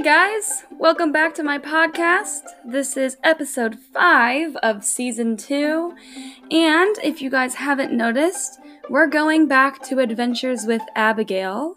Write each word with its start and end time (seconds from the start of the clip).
Hey 0.00 0.04
guys, 0.04 0.64
welcome 0.78 1.12
back 1.12 1.34
to 1.34 1.42
my 1.42 1.58
podcast. 1.58 2.40
This 2.64 2.96
is 2.96 3.18
episode 3.22 3.78
5 3.78 4.56
of 4.62 4.82
season 4.82 5.36
2. 5.36 5.94
And 6.50 6.96
if 7.04 7.20
you 7.20 7.28
guys 7.28 7.56
haven't 7.56 7.92
noticed, 7.92 8.60
we're 8.88 9.08
going 9.08 9.46
back 9.46 9.82
to 9.82 9.98
Adventures 9.98 10.64
with 10.64 10.80
Abigail 10.96 11.76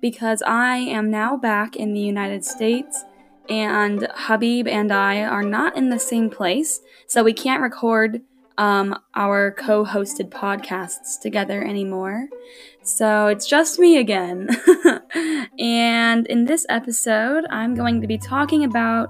because 0.00 0.40
I 0.42 0.76
am 0.76 1.10
now 1.10 1.36
back 1.36 1.74
in 1.74 1.94
the 1.94 2.00
United 2.00 2.44
States 2.44 3.04
and 3.50 4.06
Habib 4.14 4.68
and 4.68 4.92
I 4.92 5.24
are 5.24 5.42
not 5.42 5.76
in 5.76 5.90
the 5.90 5.98
same 5.98 6.30
place, 6.30 6.78
so 7.08 7.24
we 7.24 7.32
can't 7.32 7.60
record 7.60 8.22
um, 8.56 8.96
our 9.16 9.50
co 9.50 9.84
hosted 9.84 10.30
podcasts 10.30 11.20
together 11.20 11.60
anymore. 11.60 12.28
So 12.84 13.26
it's 13.26 13.48
just 13.48 13.80
me 13.80 13.98
again. 13.98 14.48
and 15.58 16.26
in 16.26 16.44
this 16.44 16.66
episode, 16.68 17.44
I'm 17.50 17.74
going 17.74 18.00
to 18.00 18.06
be 18.06 18.18
talking 18.18 18.64
about 18.64 19.08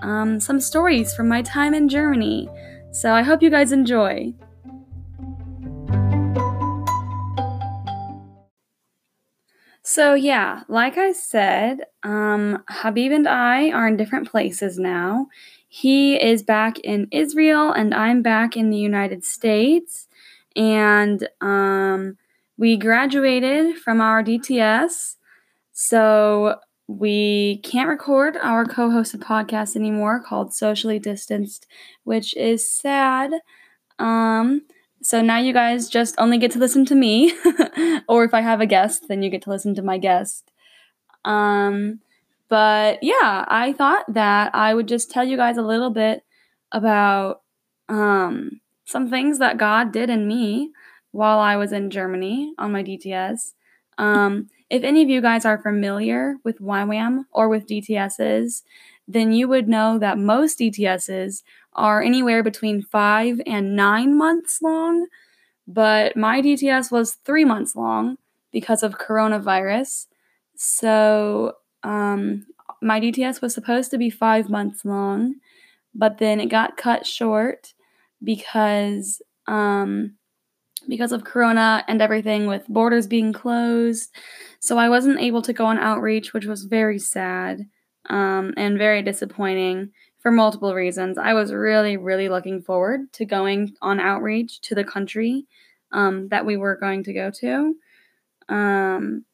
um, 0.00 0.40
some 0.40 0.60
stories 0.60 1.14
from 1.14 1.28
my 1.28 1.42
time 1.42 1.74
in 1.74 1.88
Germany. 1.88 2.48
So 2.92 3.12
I 3.12 3.22
hope 3.22 3.42
you 3.42 3.50
guys 3.50 3.72
enjoy. 3.72 4.34
So, 9.86 10.14
yeah, 10.14 10.62
like 10.66 10.96
I 10.96 11.12
said, 11.12 11.80
um, 12.02 12.64
Habib 12.68 13.12
and 13.12 13.28
I 13.28 13.70
are 13.70 13.86
in 13.86 13.98
different 13.98 14.30
places 14.30 14.78
now. 14.78 15.28
He 15.68 16.14
is 16.14 16.42
back 16.42 16.78
in 16.78 17.06
Israel, 17.10 17.70
and 17.70 17.92
I'm 17.92 18.22
back 18.22 18.56
in 18.56 18.70
the 18.70 18.78
United 18.78 19.24
States. 19.24 20.08
And 20.56 21.28
um, 21.40 22.16
we 22.56 22.76
graduated 22.78 23.76
from 23.76 24.00
our 24.00 24.22
DTS, 24.22 25.16
so 25.74 26.56
we 26.86 27.58
can't 27.64 27.88
record 27.88 28.36
our 28.36 28.64
co 28.64 28.88
hosted 28.88 29.20
podcast 29.20 29.74
anymore 29.74 30.20
called 30.20 30.54
Socially 30.54 30.98
Distanced, 30.98 31.66
which 32.04 32.34
is 32.36 32.68
sad. 32.68 33.32
Um, 33.98 34.62
so 35.02 35.20
now 35.20 35.38
you 35.38 35.52
guys 35.52 35.88
just 35.88 36.14
only 36.16 36.38
get 36.38 36.52
to 36.52 36.58
listen 36.58 36.84
to 36.86 36.94
me, 36.94 37.34
or 38.08 38.24
if 38.24 38.32
I 38.32 38.40
have 38.40 38.60
a 38.60 38.66
guest, 38.66 39.08
then 39.08 39.22
you 39.22 39.28
get 39.30 39.42
to 39.42 39.50
listen 39.50 39.74
to 39.74 39.82
my 39.82 39.98
guest. 39.98 40.50
Um, 41.24 42.00
but 42.48 43.00
yeah, 43.02 43.44
I 43.48 43.74
thought 43.76 44.04
that 44.14 44.54
I 44.54 44.74
would 44.74 44.86
just 44.86 45.10
tell 45.10 45.24
you 45.24 45.36
guys 45.36 45.56
a 45.56 45.62
little 45.62 45.90
bit 45.90 46.22
about 46.70 47.42
um, 47.88 48.60
some 48.84 49.10
things 49.10 49.40
that 49.40 49.58
God 49.58 49.92
did 49.92 50.08
in 50.08 50.28
me 50.28 50.70
while 51.10 51.38
I 51.38 51.56
was 51.56 51.72
in 51.72 51.90
Germany 51.90 52.54
on 52.58 52.72
my 52.72 52.84
DTS. 52.84 53.54
Um, 53.98 54.48
if 54.74 54.82
any 54.82 55.02
of 55.02 55.08
you 55.08 55.20
guys 55.20 55.44
are 55.44 55.62
familiar 55.62 56.34
with 56.42 56.58
YWAM 56.58 57.26
or 57.30 57.48
with 57.48 57.68
DTSs, 57.68 58.62
then 59.06 59.30
you 59.30 59.46
would 59.46 59.68
know 59.68 60.00
that 60.00 60.18
most 60.18 60.58
DTSs 60.58 61.44
are 61.74 62.02
anywhere 62.02 62.42
between 62.42 62.82
five 62.82 63.40
and 63.46 63.76
nine 63.76 64.18
months 64.18 64.60
long, 64.60 65.06
but 65.68 66.16
my 66.16 66.42
DTS 66.42 66.90
was 66.90 67.14
three 67.14 67.44
months 67.44 67.76
long 67.76 68.18
because 68.50 68.82
of 68.82 68.98
coronavirus. 68.98 70.06
So 70.56 71.52
um, 71.84 72.44
my 72.82 73.00
DTS 73.00 73.40
was 73.40 73.54
supposed 73.54 73.92
to 73.92 73.98
be 73.98 74.10
five 74.10 74.50
months 74.50 74.84
long, 74.84 75.36
but 75.94 76.18
then 76.18 76.40
it 76.40 76.46
got 76.46 76.76
cut 76.76 77.06
short 77.06 77.74
because 78.24 79.22
um, 79.46 80.16
because 80.88 81.12
of 81.12 81.24
corona 81.24 81.84
and 81.88 82.00
everything 82.00 82.46
with 82.46 82.66
borders 82.68 83.06
being 83.06 83.32
closed. 83.32 84.14
So 84.60 84.78
I 84.78 84.88
wasn't 84.88 85.20
able 85.20 85.42
to 85.42 85.52
go 85.52 85.66
on 85.66 85.78
outreach, 85.78 86.32
which 86.32 86.46
was 86.46 86.64
very 86.64 86.98
sad 86.98 87.68
um, 88.08 88.54
and 88.56 88.78
very 88.78 89.02
disappointing 89.02 89.90
for 90.18 90.30
multiple 90.30 90.74
reasons. 90.74 91.18
I 91.18 91.34
was 91.34 91.52
really, 91.52 91.96
really 91.96 92.28
looking 92.28 92.62
forward 92.62 93.12
to 93.14 93.24
going 93.24 93.74
on 93.82 94.00
outreach 94.00 94.60
to 94.62 94.74
the 94.74 94.84
country 94.84 95.46
um, 95.92 96.28
that 96.28 96.46
we 96.46 96.56
were 96.56 96.76
going 96.76 97.04
to 97.04 97.12
go 97.12 97.30
to. 97.30 97.74
Um, 98.48 99.24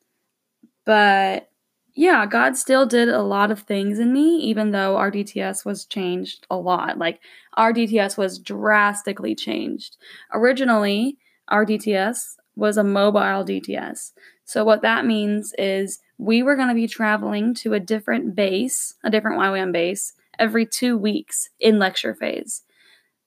but 0.85 1.49
yeah, 1.95 2.27
God 2.27 2.57
still 2.57 2.87
did 2.87 3.09
a 3.09 3.23
lot 3.23 3.51
of 3.51 3.61
things 3.61 3.99
in 3.99 4.13
me, 4.13 4.39
even 4.39 4.71
though 4.71 4.97
our 4.97 5.11
DTS 5.11 5.65
was 5.65 5.85
changed 5.85 6.47
a 6.51 6.57
lot. 6.57 6.99
Like, 6.99 7.21
our 7.55 7.73
DTS 7.73 8.17
was 8.17 8.39
drastically 8.39 9.35
changed. 9.35 9.97
Originally, 10.33 11.19
our 11.51 11.67
DTS 11.67 12.37
was 12.57 12.77
a 12.77 12.85
mobile 12.85 13.45
DTS. 13.45 14.13
So, 14.45 14.65
what 14.65 14.83
that 14.83 15.07
means 15.07 15.53
is 15.59 16.01
we 16.19 16.43
were 16.43 16.57
going 16.57 16.69
to 16.69 16.75
be 16.75 16.89
traveling 16.89 17.55
to 17.55 17.75
a 17.75 17.81
different 17.81 18.35
base, 18.35 18.95
a 19.05 19.11
different 19.11 19.41
YWAM 19.41 19.73
base, 19.73 20.13
every 20.39 20.67
two 20.67 20.97
weeks 20.97 21.49
in 21.61 21.79
lecture 21.79 22.15
phase. 22.15 22.63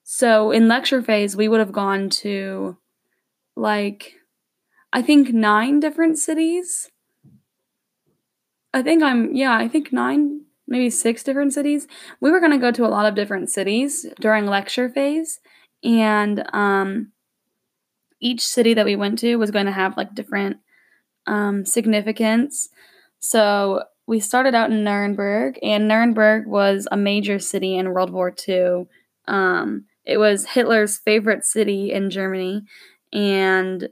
So, 0.02 0.50
in 0.50 0.68
lecture 0.68 1.02
phase, 1.02 1.36
we 1.36 1.48
would 1.48 1.60
have 1.60 1.72
gone 1.72 2.10
to 2.10 2.76
like, 3.56 4.14
I 4.92 5.02
think 5.02 5.32
nine 5.32 5.80
different 5.80 6.18
cities. 6.18 6.90
I 8.74 8.82
think 8.82 9.02
I'm, 9.02 9.34
yeah, 9.34 9.56
I 9.56 9.66
think 9.68 9.92
nine, 9.92 10.42
maybe 10.66 10.90
six 10.90 11.22
different 11.22 11.54
cities. 11.54 11.86
We 12.20 12.30
were 12.30 12.40
going 12.40 12.52
to 12.52 12.58
go 12.58 12.72
to 12.72 12.84
a 12.84 12.88
lot 12.88 13.06
of 13.06 13.14
different 13.14 13.50
cities 13.50 14.04
during 14.20 14.46
lecture 14.46 14.88
phase. 14.88 15.40
And 15.82 16.44
um, 16.52 17.12
each 18.24 18.44
city 18.44 18.74
that 18.74 18.86
we 18.86 18.96
went 18.96 19.18
to 19.20 19.36
was 19.36 19.50
going 19.50 19.66
to 19.66 19.72
have 19.72 19.96
like 19.96 20.14
different 20.14 20.56
um, 21.26 21.64
significance. 21.64 22.70
So 23.20 23.84
we 24.06 24.18
started 24.18 24.54
out 24.54 24.70
in 24.70 24.82
Nuremberg, 24.82 25.58
and 25.62 25.86
Nuremberg 25.86 26.46
was 26.46 26.88
a 26.90 26.96
major 26.96 27.38
city 27.38 27.76
in 27.76 27.92
World 27.92 28.10
War 28.10 28.34
II. 28.48 28.86
Um, 29.28 29.84
it 30.04 30.18
was 30.18 30.46
Hitler's 30.46 30.98
favorite 30.98 31.44
city 31.44 31.92
in 31.92 32.10
Germany, 32.10 32.62
and 33.12 33.88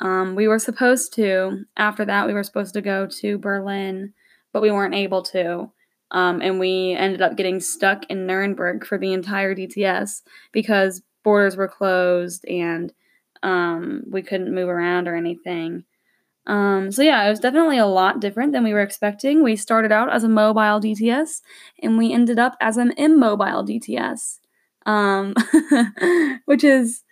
um, 0.00 0.34
we 0.34 0.46
were 0.46 0.58
supposed 0.58 1.14
to, 1.14 1.64
after 1.76 2.04
that, 2.04 2.26
we 2.26 2.34
were 2.34 2.42
supposed 2.42 2.74
to 2.74 2.82
go 2.82 3.06
to 3.06 3.38
Berlin, 3.38 4.12
but 4.52 4.62
we 4.62 4.70
weren't 4.70 4.94
able 4.94 5.22
to. 5.22 5.70
Um, 6.10 6.40
and 6.40 6.60
we 6.60 6.92
ended 6.92 7.22
up 7.22 7.36
getting 7.36 7.60
stuck 7.60 8.04
in 8.08 8.26
Nuremberg 8.26 8.86
for 8.86 8.98
the 8.98 9.12
entire 9.12 9.54
DTS 9.54 10.22
because 10.52 11.02
borders 11.24 11.56
were 11.56 11.66
closed 11.66 12.44
and 12.46 12.92
um, 13.42 14.04
we 14.08 14.22
couldn't 14.22 14.54
move 14.54 14.68
around 14.68 15.08
or 15.08 15.16
anything. 15.16 15.84
Um, 16.46 16.92
so 16.92 17.02
yeah, 17.02 17.26
it 17.26 17.30
was 17.30 17.40
definitely 17.40 17.78
a 17.78 17.86
lot 17.86 18.20
different 18.20 18.52
than 18.52 18.62
we 18.62 18.72
were 18.72 18.82
expecting. 18.82 19.42
We 19.42 19.56
started 19.56 19.90
out 19.90 20.12
as 20.12 20.22
a 20.22 20.28
mobile 20.28 20.80
DTS, 20.80 21.42
and 21.82 21.98
we 21.98 22.12
ended 22.12 22.38
up 22.38 22.56
as 22.60 22.76
an 22.76 22.92
immobile 22.96 23.64
DTS, 23.64 24.38
um, 24.86 25.34
which 26.44 26.62
is 26.62 27.02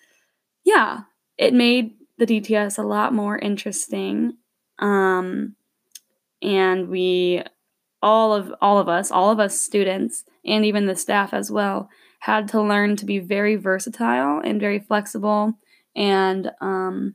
yeah, 0.64 1.00
it 1.36 1.52
made 1.52 1.94
the 2.18 2.26
DTS 2.26 2.78
a 2.78 2.86
lot 2.86 3.12
more 3.12 3.36
interesting. 3.38 4.34
Um, 4.78 5.56
and 6.40 6.88
we 6.88 7.42
all 8.02 8.34
of 8.34 8.54
all 8.60 8.78
of 8.78 8.88
us, 8.88 9.10
all 9.10 9.30
of 9.30 9.40
us 9.40 9.60
students, 9.60 10.24
and 10.44 10.64
even 10.64 10.86
the 10.86 10.94
staff 10.94 11.34
as 11.34 11.50
well, 11.50 11.88
had 12.20 12.46
to 12.48 12.62
learn 12.62 12.96
to 12.96 13.06
be 13.06 13.18
very 13.18 13.56
versatile 13.56 14.40
and 14.44 14.60
very 14.60 14.78
flexible 14.78 15.54
and 15.96 16.50
um, 16.60 17.14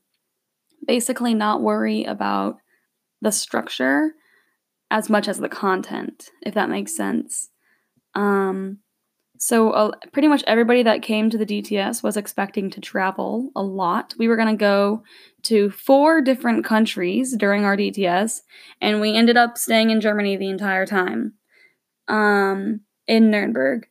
basically 0.85 1.33
not 1.33 1.61
worry 1.61 2.03
about 2.03 2.57
the 3.21 3.31
structure 3.31 4.13
as 4.91 5.09
much 5.09 5.27
as 5.27 5.37
the 5.37 5.49
content, 5.49 6.29
if 6.41 6.53
that 6.53 6.69
makes 6.69 6.95
sense. 6.95 7.49
Um, 8.15 8.79
so, 9.41 9.71
uh, 9.71 9.91
pretty 10.11 10.27
much 10.27 10.43
everybody 10.47 10.83
that 10.83 11.01
came 11.01 11.29
to 11.29 11.37
the 11.37 11.45
DTS 11.45 12.03
was 12.03 12.17
expecting 12.17 12.69
to 12.71 12.81
travel 12.81 13.51
a 13.55 13.63
lot. 13.63 14.13
We 14.17 14.27
were 14.27 14.35
going 14.35 14.49
to 14.49 14.59
go 14.59 15.03
to 15.43 15.69
four 15.69 16.21
different 16.21 16.65
countries 16.65 17.35
during 17.37 17.63
our 17.63 17.77
DTS, 17.77 18.41
and 18.81 18.99
we 18.99 19.15
ended 19.15 19.37
up 19.37 19.57
staying 19.57 19.91
in 19.91 20.01
Germany 20.01 20.35
the 20.35 20.49
entire 20.49 20.85
time 20.85 21.35
um, 22.09 22.81
in 23.07 23.31
Nuremberg. 23.31 23.87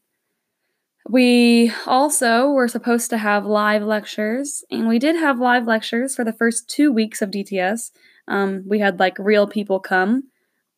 We 1.10 1.72
also 1.87 2.49
were 2.50 2.69
supposed 2.69 3.08
to 3.10 3.19
have 3.19 3.46
live 3.46 3.82
lectures, 3.82 4.62
and 4.70 4.87
we 4.87 4.99
did 4.99 5.16
have 5.16 5.40
live 5.40 5.66
lectures 5.66 6.14
for 6.14 6.22
the 6.22 6.34
first 6.34 6.69
two 6.69 6.93
weeks 6.93 7.22
of 7.22 7.31
DTS. 7.31 7.90
Um, 8.28 8.64
we 8.66 8.81
had 8.81 9.00
like 9.00 9.19
real 9.19 9.46
people 9.46 9.81
come 9.81 10.25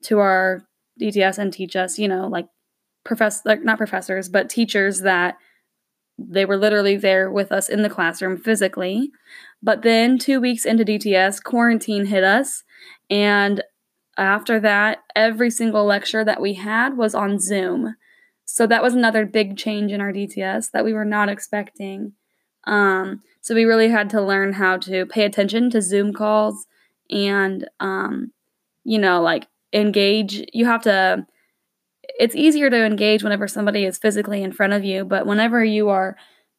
to 0.05 0.21
our 0.21 0.63
DTS 1.01 1.39
and 1.39 1.53
teach 1.53 1.75
us, 1.75 1.99
you 1.99 2.07
know, 2.07 2.29
like 2.29 2.47
professor, 3.05 3.43
like 3.45 3.65
not 3.65 3.79
professors, 3.79 4.29
but 4.29 4.49
teachers 4.49 5.01
that 5.01 5.37
they 6.17 6.45
were 6.45 6.57
literally 6.57 6.97
there 6.97 7.29
with 7.29 7.51
us 7.51 7.69
in 7.69 7.83
the 7.83 7.91
classroom 7.91 8.37
physically. 8.37 9.11
But 9.61 9.83
then 9.83 10.17
two 10.17 10.41
weeks 10.41 10.65
into 10.65 10.85
DTS, 10.85 11.43
quarantine 11.43 12.07
hit 12.07 12.23
us, 12.23 12.63
and 13.09 13.65
after 14.17 14.61
that, 14.61 14.99
every 15.17 15.51
single 15.51 15.87
lecture 15.87 16.25
that 16.25 16.41
we 16.41 16.55
had 16.55 16.97
was 16.97 17.17
on 17.17 17.41
Zoom. 17.41 17.97
So 18.53 18.67
that 18.67 18.83
was 18.83 18.95
another 18.95 19.25
big 19.27 19.57
change 19.57 19.93
in 19.93 20.01
our 20.01 20.13
DTS 20.13 20.73
that 20.73 20.85
we 20.85 20.93
were 20.93 21.05
not 21.05 21.29
expecting. 21.29 22.13
Um, 22.65 23.23
so 23.41 23.55
we 23.55 23.65
really 23.65 23.89
had 23.89 24.11
to 24.11 24.21
learn 24.21 24.53
how 24.53 24.77
to 24.79 25.07
pay 25.07 25.25
attention 25.25 25.71
to 25.71 25.81
Zoom 25.81 26.13
calls 26.13 26.67
and, 27.11 27.69
um, 27.81 28.33
you 28.85 28.99
know, 28.99 29.23
like 29.23 29.47
engage. 29.73 30.45
You 30.53 30.67
have 30.67 30.83
to, 30.83 31.27
it's 32.19 32.35
easier 32.35 32.69
to 32.71 32.85
engage 32.85 33.23
whenever 33.23 33.49
somebody 33.49 33.85
is 33.85 33.99
physically 33.99 34.43
in 34.43 34.53
front 34.53 34.73
of 34.73 34.85
you, 34.85 35.05
but 35.05 35.27
whenever 35.27 35.65
you 35.65 35.89
are, 35.89 36.17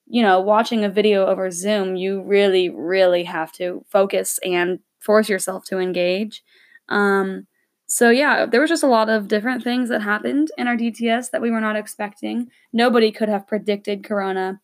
you 0.08 0.24
know, 0.24 0.40
watching 0.40 0.84
a 0.84 0.90
video 0.90 1.26
over 1.28 1.52
Zoom, 1.52 1.96
you 1.96 2.22
really, 2.24 2.70
really 2.70 3.26
have 3.26 3.52
to 3.54 3.86
focus 3.90 4.40
and 4.44 4.80
force 5.00 5.30
yourself 5.30 5.66
to 5.66 5.78
engage. 5.78 6.44
Um, 6.90 7.48
so 7.92 8.10
yeah, 8.10 8.46
there 8.46 8.62
was 8.62 8.70
just 8.70 8.84
a 8.84 8.88
lot 8.88 9.10
of 9.10 9.28
different 9.28 9.66
things 9.66 9.90
that 9.90 10.02
happened 10.02 10.50
in 10.58 10.66
our 10.66 10.78
DTS 10.78 11.30
that 11.32 11.42
we 11.42 11.52
were 11.52 11.60
not 11.60 11.76
expecting. 11.76 12.50
Nobody 12.72 13.12
could 13.12 13.28
have 13.28 13.46
predicted 13.46 14.06
Corona. 14.06 14.62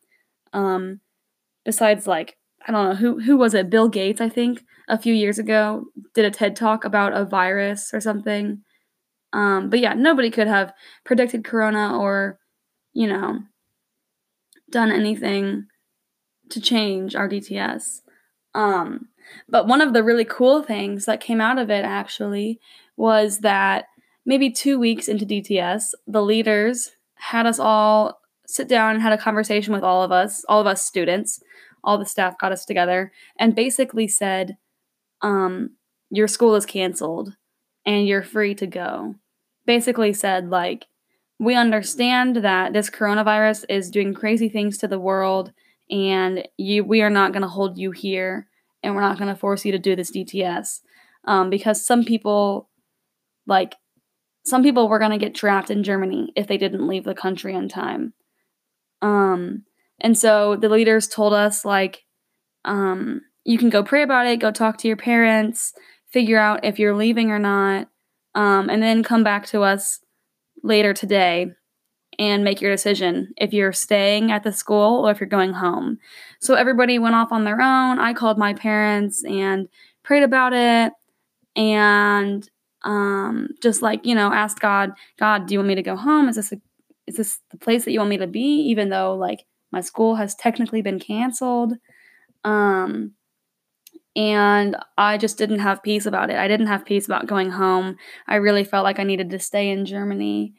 Um, 0.53 1.01
besides, 1.65 2.07
like 2.07 2.37
I 2.65 2.71
don't 2.71 2.87
know 2.87 2.95
who 2.95 3.19
who 3.19 3.35
was 3.35 3.53
it? 3.53 3.69
Bill 3.69 3.89
Gates, 3.89 4.21
I 4.21 4.29
think, 4.29 4.63
a 4.87 4.97
few 4.97 5.13
years 5.13 5.39
ago 5.39 5.87
did 6.13 6.23
a 6.23 6.31
TED 6.31 6.55
talk 6.55 6.85
about 6.85 7.11
a 7.11 7.25
virus 7.25 7.93
or 7.93 7.99
something. 7.99 8.61
Um, 9.33 9.69
but 9.69 9.79
yeah, 9.79 9.93
nobody 9.93 10.31
could 10.31 10.47
have 10.47 10.71
predicted 11.03 11.43
Corona 11.43 11.99
or, 11.99 12.39
you 12.93 13.07
know, 13.07 13.39
done 14.71 14.89
anything 14.89 15.65
to 16.51 16.61
change 16.61 17.13
our 17.13 17.27
DTS. 17.27 18.03
Um, 18.55 19.09
but 19.49 19.67
one 19.67 19.81
of 19.81 19.91
the 19.91 20.01
really 20.01 20.23
cool 20.23 20.63
things 20.63 21.03
that 21.07 21.19
came 21.19 21.41
out 21.41 21.59
of 21.59 21.69
it 21.69 21.83
actually 21.83 22.61
was 22.97 23.39
that 23.39 23.85
maybe 24.25 24.49
two 24.49 24.77
weeks 24.77 25.07
into 25.07 25.25
DTS, 25.25 25.93
the 26.05 26.21
leaders 26.21 26.91
had 27.15 27.45
us 27.45 27.59
all 27.59 28.19
sit 28.45 28.67
down 28.67 28.95
and 28.95 29.01
had 29.01 29.13
a 29.13 29.17
conversation 29.17 29.73
with 29.73 29.83
all 29.83 30.03
of 30.03 30.11
us, 30.11 30.43
all 30.49 30.59
of 30.59 30.67
us 30.67 30.85
students, 30.85 31.41
all 31.83 31.97
the 31.97 32.05
staff 32.05 32.37
got 32.37 32.51
us 32.51 32.65
together, 32.65 33.11
and 33.39 33.55
basically 33.55 34.07
said, 34.07 34.57
um, 35.21 35.71
Your 36.09 36.27
school 36.27 36.55
is 36.55 36.65
canceled 36.65 37.35
and 37.85 38.07
you're 38.07 38.23
free 38.23 38.53
to 38.55 38.67
go. 38.67 39.15
Basically 39.65 40.13
said, 40.13 40.49
like, 40.49 40.85
we 41.39 41.55
understand 41.55 42.37
that 42.37 42.73
this 42.73 42.89
coronavirus 42.89 43.65
is 43.69 43.91
doing 43.91 44.13
crazy 44.13 44.49
things 44.49 44.77
to 44.79 44.87
the 44.87 44.99
world 44.99 45.53
and 45.89 46.47
you 46.57 46.83
we 46.83 47.01
are 47.01 47.09
not 47.09 47.31
going 47.31 47.41
to 47.41 47.47
hold 47.47 47.77
you 47.77 47.91
here 47.91 48.47
and 48.83 48.95
we're 48.95 49.01
not 49.01 49.17
going 49.17 49.33
to 49.33 49.39
force 49.39 49.63
you 49.63 49.71
to 49.71 49.79
do 49.79 49.95
this 49.95 50.11
DTS 50.11 50.81
um, 51.25 51.49
because 51.49 51.85
some 51.85 52.03
people 52.03 52.69
like 53.47 53.75
some 54.43 54.63
people 54.63 54.87
were 54.87 54.99
going 54.99 55.11
to 55.11 55.17
get 55.17 55.35
trapped 55.35 55.69
in 55.69 55.83
Germany 55.83 56.31
if 56.35 56.47
they 56.47 56.57
didn't 56.57 56.87
leave 56.87 57.03
the 57.03 57.15
country 57.15 57.53
in 57.53 57.67
time. 57.67 58.13
Um, 59.01 59.63
and 59.99 60.17
so 60.17 60.55
the 60.55 60.69
leaders 60.69 61.07
told 61.07 61.33
us, 61.33 61.65
like, 61.65 62.05
um, 62.63 63.21
you 63.43 63.57
can 63.57 63.69
go 63.69 63.83
pray 63.83 64.03
about 64.03 64.27
it, 64.27 64.39
go 64.39 64.51
talk 64.51 64.77
to 64.79 64.87
your 64.87 64.97
parents, 64.97 65.73
figure 66.11 66.37
out 66.37 66.63
if 66.63 66.79
you're 66.79 66.95
leaving 66.95 67.31
or 67.31 67.39
not, 67.39 67.89
um, 68.35 68.69
and 68.69 68.81
then 68.81 69.03
come 69.03 69.23
back 69.23 69.45
to 69.47 69.61
us 69.61 69.99
later 70.63 70.93
today 70.93 71.51
and 72.19 72.43
make 72.43 72.61
your 72.61 72.71
decision 72.71 73.33
if 73.37 73.53
you're 73.53 73.73
staying 73.73 74.31
at 74.31 74.43
the 74.43 74.51
school 74.51 75.05
or 75.05 75.11
if 75.11 75.19
you're 75.19 75.27
going 75.27 75.53
home. 75.53 75.97
So 76.39 76.55
everybody 76.55 76.99
went 76.99 77.15
off 77.15 77.31
on 77.31 77.43
their 77.43 77.61
own. 77.61 77.99
I 77.99 78.13
called 78.13 78.37
my 78.37 78.53
parents 78.53 79.23
and 79.23 79.67
prayed 80.03 80.23
about 80.23 80.53
it 80.53 80.93
and 81.55 82.49
um, 82.87 83.49
just 83.61 83.81
like 83.81 84.05
you 84.05 84.15
know 84.15 84.31
ask 84.31 84.59
god 84.59 84.93
god 85.19 85.45
do 85.45 85.53
you 85.53 85.59
want 85.59 85.67
me 85.67 85.75
to 85.75 85.83
go 85.83 85.95
home? 85.95 86.29
Is 86.29 86.37
this 86.37 86.51
a, 86.53 86.61
is 87.05 87.17
this 87.17 87.39
the 87.51 87.57
place 87.57 87.85
that 87.85 87.91
you 87.91 87.99
want 87.99 88.09
me 88.09 88.17
to 88.17 88.27
be? 88.27 88.61
Even 88.69 88.89
though 88.89 89.15
like 89.15 89.45
my 89.71 89.81
school 89.81 90.15
has 90.15 90.33
technically 90.33 90.81
been 90.81 90.99
canceled. 90.99 91.73
Um, 92.43 93.11
and 94.15 94.75
i 94.97 95.15
just 95.17 95.37
didn't 95.37 95.59
have 95.59 95.83
peace 95.83 96.05
about 96.07 96.29
it. 96.31 96.37
I 96.37 96.47
didn't 96.47 96.67
have 96.67 96.85
peace 96.85 97.05
about 97.05 97.27
going 97.27 97.51
home. 97.51 97.97
I 98.27 98.35
really 98.35 98.63
felt 98.63 98.85
like 98.85 98.99
i 98.99 99.03
needed 99.03 99.29
to 99.31 99.39
stay 99.39 99.69
in 99.69 99.85
germany. 99.85 100.53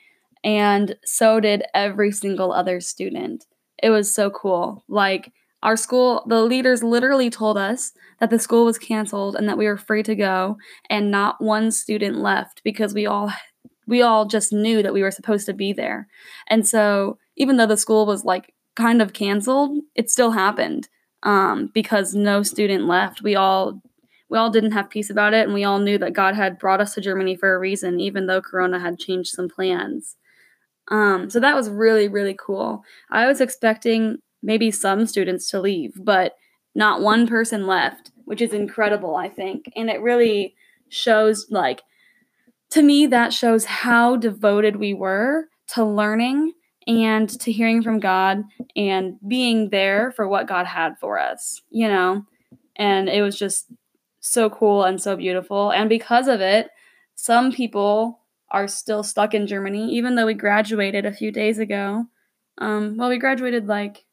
And 0.44 0.94
so 1.04 1.40
did 1.40 1.64
every 1.74 2.12
single 2.12 2.52
other 2.52 2.80
student. 2.80 3.46
It 3.82 3.90
was 3.90 4.14
so 4.14 4.30
cool. 4.30 4.84
Like 4.88 5.32
our 5.62 5.76
school, 5.76 6.24
the 6.28 6.42
leaders 6.42 6.82
literally 6.82 7.30
told 7.30 7.58
us 7.58 7.92
that 8.20 8.30
the 8.30 8.38
school 8.38 8.64
was 8.64 8.78
canceled 8.78 9.34
and 9.34 9.48
that 9.48 9.58
we 9.58 9.66
were 9.66 9.76
free 9.76 10.02
to 10.04 10.14
go, 10.14 10.56
and 10.88 11.10
not 11.10 11.40
one 11.40 11.70
student 11.70 12.16
left 12.16 12.62
because 12.64 12.94
we 12.94 13.06
all 13.06 13.32
we 13.86 14.02
all 14.02 14.26
just 14.26 14.52
knew 14.52 14.82
that 14.82 14.92
we 14.92 15.02
were 15.02 15.10
supposed 15.10 15.46
to 15.46 15.54
be 15.54 15.72
there. 15.72 16.06
And 16.48 16.66
so, 16.66 17.18
even 17.36 17.56
though 17.56 17.66
the 17.66 17.76
school 17.76 18.06
was 18.06 18.24
like 18.24 18.54
kind 18.76 19.02
of 19.02 19.12
canceled, 19.12 19.82
it 19.94 20.10
still 20.10 20.30
happened 20.32 20.88
um, 21.22 21.70
because 21.74 22.14
no 22.14 22.42
student 22.42 22.86
left. 22.86 23.22
We 23.22 23.34
all 23.34 23.80
we 24.28 24.38
all 24.38 24.50
didn't 24.50 24.72
have 24.72 24.90
peace 24.90 25.10
about 25.10 25.34
it, 25.34 25.44
and 25.44 25.54
we 25.54 25.64
all 25.64 25.80
knew 25.80 25.98
that 25.98 26.12
God 26.12 26.34
had 26.36 26.58
brought 26.58 26.80
us 26.80 26.94
to 26.94 27.00
Germany 27.00 27.34
for 27.34 27.54
a 27.54 27.58
reason, 27.58 27.98
even 27.98 28.26
though 28.26 28.42
Corona 28.42 28.78
had 28.78 28.98
changed 28.98 29.30
some 29.30 29.48
plans. 29.48 30.16
Um, 30.88 31.28
so 31.30 31.40
that 31.40 31.56
was 31.56 31.68
really 31.68 32.08
really 32.08 32.36
cool. 32.38 32.84
I 33.10 33.26
was 33.26 33.40
expecting 33.40 34.18
maybe 34.42 34.70
some 34.70 35.06
students 35.06 35.50
to 35.50 35.60
leave, 35.60 35.92
but 35.96 36.34
not 36.74 37.00
one 37.00 37.26
person 37.26 37.66
left, 37.66 38.12
which 38.24 38.40
is 38.40 38.52
incredible, 38.52 39.16
I 39.16 39.28
think. 39.28 39.70
And 39.74 39.90
it 39.90 40.00
really 40.00 40.54
shows, 40.88 41.46
like, 41.50 41.82
to 42.70 42.82
me, 42.82 43.06
that 43.06 43.32
shows 43.32 43.64
how 43.64 44.16
devoted 44.16 44.76
we 44.76 44.94
were 44.94 45.48
to 45.68 45.84
learning 45.84 46.52
and 46.86 47.28
to 47.40 47.52
hearing 47.52 47.82
from 47.82 48.00
God 48.00 48.42
and 48.76 49.16
being 49.26 49.70
there 49.70 50.12
for 50.12 50.28
what 50.28 50.48
God 50.48 50.66
had 50.66 50.98
for 50.98 51.18
us, 51.18 51.60
you 51.70 51.88
know? 51.88 52.24
And 52.76 53.08
it 53.08 53.22
was 53.22 53.38
just 53.38 53.66
so 54.20 54.48
cool 54.48 54.84
and 54.84 55.00
so 55.00 55.16
beautiful. 55.16 55.70
And 55.70 55.88
because 55.88 56.28
of 56.28 56.40
it, 56.40 56.68
some 57.14 57.52
people 57.52 58.20
are 58.50 58.68
still 58.68 59.02
stuck 59.02 59.34
in 59.34 59.46
Germany, 59.46 59.90
even 59.92 60.14
though 60.14 60.26
we 60.26 60.34
graduated 60.34 61.04
a 61.04 61.12
few 61.12 61.30
days 61.32 61.58
ago. 61.58 62.06
Um, 62.58 62.96
well, 62.96 63.08
we 63.08 63.18
graduated 63.18 63.66
like 63.66 64.04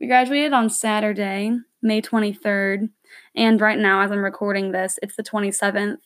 we 0.00 0.06
graduated 0.06 0.52
on 0.52 0.70
Saturday, 0.70 1.52
May 1.82 2.00
23rd, 2.00 2.90
and 3.34 3.60
right 3.60 3.78
now, 3.78 4.02
as 4.02 4.10
I'm 4.10 4.22
recording 4.22 4.72
this, 4.72 4.98
it's 5.02 5.16
the 5.16 5.22
27th. 5.22 5.98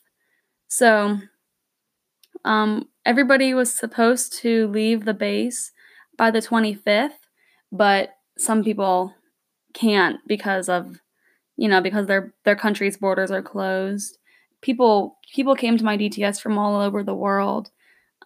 So, 0.68 1.18
um, 2.44 2.88
everybody 3.04 3.54
was 3.54 3.72
supposed 3.72 4.32
to 4.40 4.68
leave 4.68 5.04
the 5.04 5.14
base 5.14 5.72
by 6.16 6.30
the 6.30 6.40
25th, 6.40 7.10
but 7.70 8.10
some 8.38 8.64
people 8.64 9.14
can't 9.74 10.18
because 10.26 10.68
of, 10.68 10.98
you 11.56 11.68
know, 11.68 11.80
because 11.80 12.06
their 12.06 12.34
their 12.44 12.56
country's 12.56 12.96
borders 12.96 13.30
are 13.30 13.42
closed. 13.42 14.18
People 14.62 15.18
people 15.34 15.54
came 15.54 15.76
to 15.76 15.84
my 15.84 15.96
DTS 15.96 16.40
from 16.40 16.58
all 16.58 16.80
over 16.80 17.02
the 17.02 17.14
world. 17.14 17.70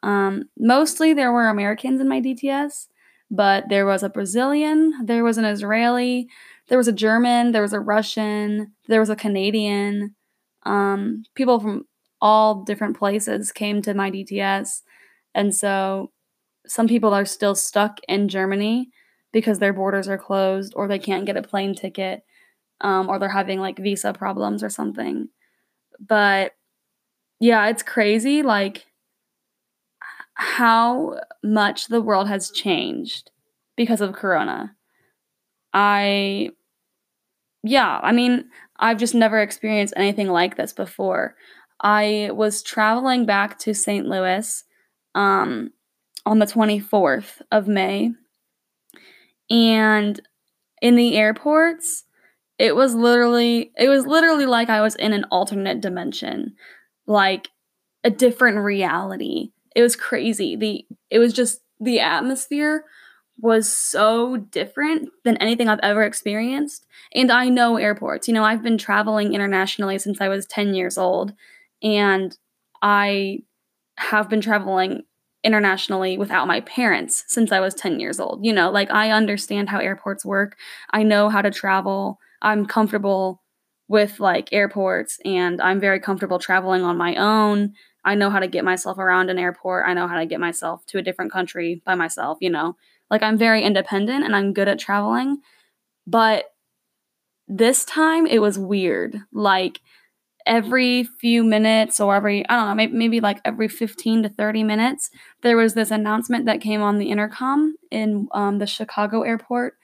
Um, 0.03 0.45
mostly 0.59 1.13
there 1.13 1.33
were 1.33 1.49
Americans 1.49 2.01
in 2.01 2.09
my 2.09 2.21
DTS, 2.21 2.87
but 3.31 3.69
there 3.69 3.87
was 3.87 4.03
a 4.03 4.09
Brazilian, 4.09 4.93
there 5.05 5.25
was 5.25 5.39
an 5.39 5.45
Israeli, 5.45 6.29
there 6.69 6.79
was 6.79 6.89
a 6.89 6.93
German, 6.93 7.53
there 7.53 7.63
was 7.63 7.73
a 7.73 7.81
Russian, 7.81 8.73
there 8.89 9.01
was 9.01 9.11
a 9.11 9.17
Canadian. 9.17 10.15
Um, 10.65 11.25
people 11.35 11.61
from 11.61 11.85
all 12.21 12.65
different 12.65 12.97
places 12.97 13.53
came 13.53 13.83
to 13.83 13.95
my 13.95 14.11
DTS. 14.11 14.83
And 15.35 15.55
so 15.55 16.11
some 16.67 16.89
people 16.89 17.15
are 17.15 17.25
still 17.25 17.55
stuck 17.55 18.01
in 18.09 18.29
Germany 18.29 18.91
because 19.33 19.59
their 19.59 19.73
borders 19.73 20.09
are 20.09 20.19
closed 20.19 20.73
or 20.77 20.89
they 20.89 20.99
can't 20.99 21.27
get 21.27 21.37
a 21.37 21.43
plane 21.43 21.75
ticket 21.75 22.23
um, 22.81 23.09
or 23.09 23.19
they're 23.19 23.29
having 23.29 23.61
like 23.61 23.79
visa 23.79 24.13
problems 24.13 24.63
or 24.63 24.71
something. 24.71 25.29
But 26.01 26.53
yeah, 27.41 27.69
it's 27.69 27.83
crazy. 27.83 28.43
Like, 28.43 28.86
how 30.37 31.19
much 31.43 31.89
the 31.89 32.03
world 32.03 32.29
has 32.29 32.51
changed 32.51 33.31
because 33.75 34.03
of 34.03 34.13
Corona. 34.13 34.77
I, 35.73 36.51
yeah, 37.63 37.99
I 38.03 38.13
mean, 38.13 38.45
I've 38.79 38.99
just 38.99 39.15
never 39.15 39.41
experienced 39.41 39.95
anything 39.97 40.29
like 40.29 40.57
this 40.57 40.75
before. 40.75 41.37
I 41.81 42.31
was 42.33 42.63
traveling 42.63 43.25
back 43.25 43.59
to 43.61 43.75
St. 43.75 44.07
Louis 44.07 44.65
um, 45.15 45.71
on 46.27 46.39
the 46.39 46.47
24th 46.47 47.41
of 47.51 47.67
May, 47.67 48.13
and 49.49 50.21
in 50.83 50.97
the 50.97 51.17
airports, 51.17 52.05
it 52.59 52.75
was 52.75 52.95
literally 52.95 53.73
it 53.79 53.89
was 53.89 54.07
literally 54.07 54.47
like 54.47 54.69
I 54.69 54.81
was 54.81 54.97
in 54.97 55.13
an 55.13 55.25
alternate 55.31 55.81
dimension, 55.81 56.55
like 57.07 57.49
a 58.05 58.11
different 58.11 58.59
reality 58.59 59.53
it 59.77 59.83
was 59.83 59.95
crazy. 59.95 60.57
The 60.57 60.87
it 61.11 61.19
was 61.19 61.33
just 61.35 61.61
the 61.79 62.01
atmosphere 62.01 62.85
was 63.39 63.71
so 63.71 64.39
different 64.39 65.11
than 65.23 65.37
anything 65.37 65.69
I've 65.69 65.79
ever 65.83 66.03
experienced. 66.03 66.87
And 67.15 67.31
I 67.31 67.51
know 67.51 67.77
airports. 67.77 68.27
You 68.27 68.33
know, 68.33 68.45
I've 68.45 68.63
been 68.63 68.79
traveling 68.79 69.35
internationally 69.35 69.99
since 69.99 70.23
I 70.23 70.29
was 70.29 70.47
10 70.47 70.73
years 70.73 70.97
old 70.97 71.35
and 71.83 72.37
I 72.81 73.41
have 73.99 74.31
been 74.31 74.41
traveling 74.41 75.03
internationally 75.45 76.17
without 76.17 76.49
my 76.49 76.63
parents 76.63 77.25
since 77.29 77.53
I 77.53 77.61
was 77.61 77.75
10 77.75 78.01
years 78.01 78.19
old. 78.19 78.45
You 78.45 78.55
know, 78.55 78.71
like 78.71 78.91
I 78.91 79.11
understand 79.11 79.69
how 79.69 79.79
airports 79.79 80.25
work. 80.25 80.57
I 80.91 81.03
know 81.03 81.29
how 81.29 81.43
to 81.43 81.51
travel. 81.51 82.19
I'm 82.41 82.65
comfortable 82.65 83.43
with 83.89 84.19
like 84.19 84.49
airports 84.53 85.19
and 85.25 85.61
I'm 85.61 85.79
very 85.79 86.01
comfortable 86.01 86.39
traveling 86.39 86.83
on 86.83 86.97
my 86.97 87.15
own. 87.17 87.75
I 88.07 88.15
know 88.15 88.31
how 88.31 88.39
to 88.39 88.47
get 88.47 88.65
myself 88.65 88.99
around 88.99 89.31
an 89.31 89.39
airport. 89.39 89.85
I 89.87 89.93
know 89.93 90.07
how 90.07 90.19
to 90.19 90.27
get 90.27 90.39
myself 90.39 90.87
to 90.87 90.99
a 90.99 91.03
different 91.03 91.33
country 91.33 91.83
by 91.85 91.97
myself, 91.97 92.39
you 92.41 92.49
know. 92.49 92.77
Like 93.11 93.23
I'm 93.23 93.37
very 93.37 93.63
independent 93.63 94.25
and 94.25 94.35
I'm 94.35 94.53
good 94.53 94.69
at 94.69 94.79
traveling. 94.79 95.39
But 96.07 96.45
this 97.49 97.85
time 97.85 98.27
it 98.27 98.39
was 98.39 98.59
weird. 98.59 99.19
Like 99.33 99.81
every 100.47 101.03
few 101.03 101.43
minutes 101.43 101.99
or 101.99 102.15
every, 102.15 102.49
I 102.49 102.55
don't 102.55 102.69
know, 102.69 102.75
maybe, 102.77 102.93
maybe 102.93 103.21
like 103.21 103.41
every 103.45 103.67
15 103.67 104.23
to 104.23 104.29
30 104.29 104.63
minutes, 104.63 105.11
there 105.43 105.57
was 105.57 105.75
this 105.75 105.91
announcement 105.91 106.47
that 106.47 106.61
came 106.61 106.83
on 106.83 106.99
the 106.99 107.11
intercom 107.11 107.75
in 107.91 108.29
um, 108.31 108.59
the 108.59 108.67
Chicago 108.69 109.23
airport 109.23 109.75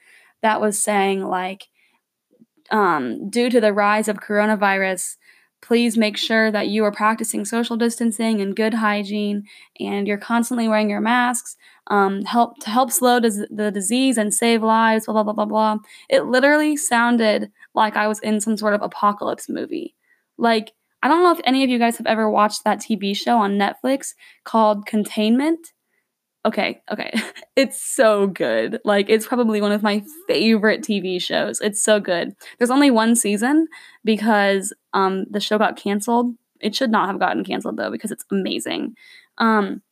that 0.41 0.61
was 0.61 0.81
saying, 0.81 1.25
like, 1.25 1.67
um, 2.71 3.29
due 3.29 3.49
to 3.49 3.59
the 3.59 3.73
rise 3.73 4.07
of 4.07 4.21
coronavirus, 4.21 5.17
please 5.63 5.97
make 5.97 6.17
sure 6.17 6.51
that 6.51 6.67
you 6.67 6.83
are 6.83 6.91
practicing 6.91 7.45
social 7.45 7.77
distancing 7.77 8.41
and 8.41 8.55
good 8.55 8.73
hygiene 8.73 9.43
and 9.79 10.07
you're 10.07 10.17
constantly 10.17 10.67
wearing 10.67 10.89
your 10.89 11.01
masks 11.01 11.55
um, 11.87 12.23
help 12.25 12.59
to 12.59 12.69
help 12.69 12.91
slow 12.91 13.19
dis- 13.19 13.47
the 13.49 13.71
disease 13.71 14.17
and 14.17 14.33
save 14.33 14.61
lives 14.61 15.05
blah 15.05 15.13
blah 15.13 15.23
blah 15.23 15.33
blah 15.33 15.45
blah. 15.45 15.77
It 16.09 16.25
literally 16.25 16.75
sounded 16.77 17.51
like 17.73 17.95
i 17.95 18.07
was 18.07 18.19
in 18.19 18.39
some 18.41 18.57
sort 18.57 18.73
of 18.73 18.81
apocalypse 18.81 19.49
movie. 19.49 19.95
Like 20.37 20.73
i 21.01 21.07
don't 21.07 21.23
know 21.23 21.31
if 21.31 21.41
any 21.45 21.63
of 21.63 21.69
you 21.69 21.79
guys 21.79 21.97
have 21.97 22.07
ever 22.07 22.29
watched 22.29 22.63
that 22.63 22.79
tv 22.79 23.15
show 23.15 23.37
on 23.37 23.57
netflix 23.57 24.13
called 24.45 24.85
containment 24.85 25.72
okay, 26.45 26.81
okay. 26.91 27.11
It's 27.55 27.79
so 27.79 28.25
good. 28.25 28.79
Like 28.83 29.11
it's 29.11 29.27
probably 29.27 29.61
one 29.61 29.71
of 29.71 29.83
my 29.83 30.03
favorite 30.27 30.81
TV 30.81 31.21
shows. 31.21 31.61
It's 31.61 31.83
so 31.83 31.99
good. 31.99 32.35
There's 32.57 32.71
only 32.71 32.89
one 32.89 33.15
season 33.15 33.67
because 34.03 34.73
um 34.93 35.25
the 35.29 35.39
show 35.39 35.59
got 35.59 35.77
canceled. 35.77 36.33
It 36.59 36.75
should 36.75 36.89
not 36.89 37.09
have 37.09 37.19
gotten 37.19 37.43
canceled 37.43 37.77
though 37.77 37.91
because 37.91 38.09
it's 38.09 38.25
amazing. 38.31 38.95
Um 39.37 39.83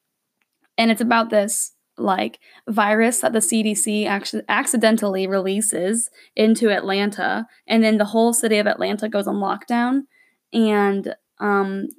and 0.75 0.89
it's 0.89 1.01
about 1.01 1.29
this 1.29 1.73
like 1.99 2.39
virus 2.67 3.19
that 3.19 3.33
the 3.33 3.39
CDC 3.39 4.07
actually 4.07 4.41
accidentally 4.49 5.27
releases 5.27 6.09
into 6.35 6.71
Atlanta 6.71 7.45
and 7.67 7.83
then 7.83 7.99
the 7.99 8.05
whole 8.05 8.33
city 8.33 8.57
of 8.57 8.65
Atlanta 8.65 9.07
goes 9.07 9.27
on 9.27 9.35
lockdown 9.35 10.05
and 10.51 11.13
um 11.37 11.89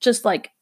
just 0.00 0.24
like 0.24 0.52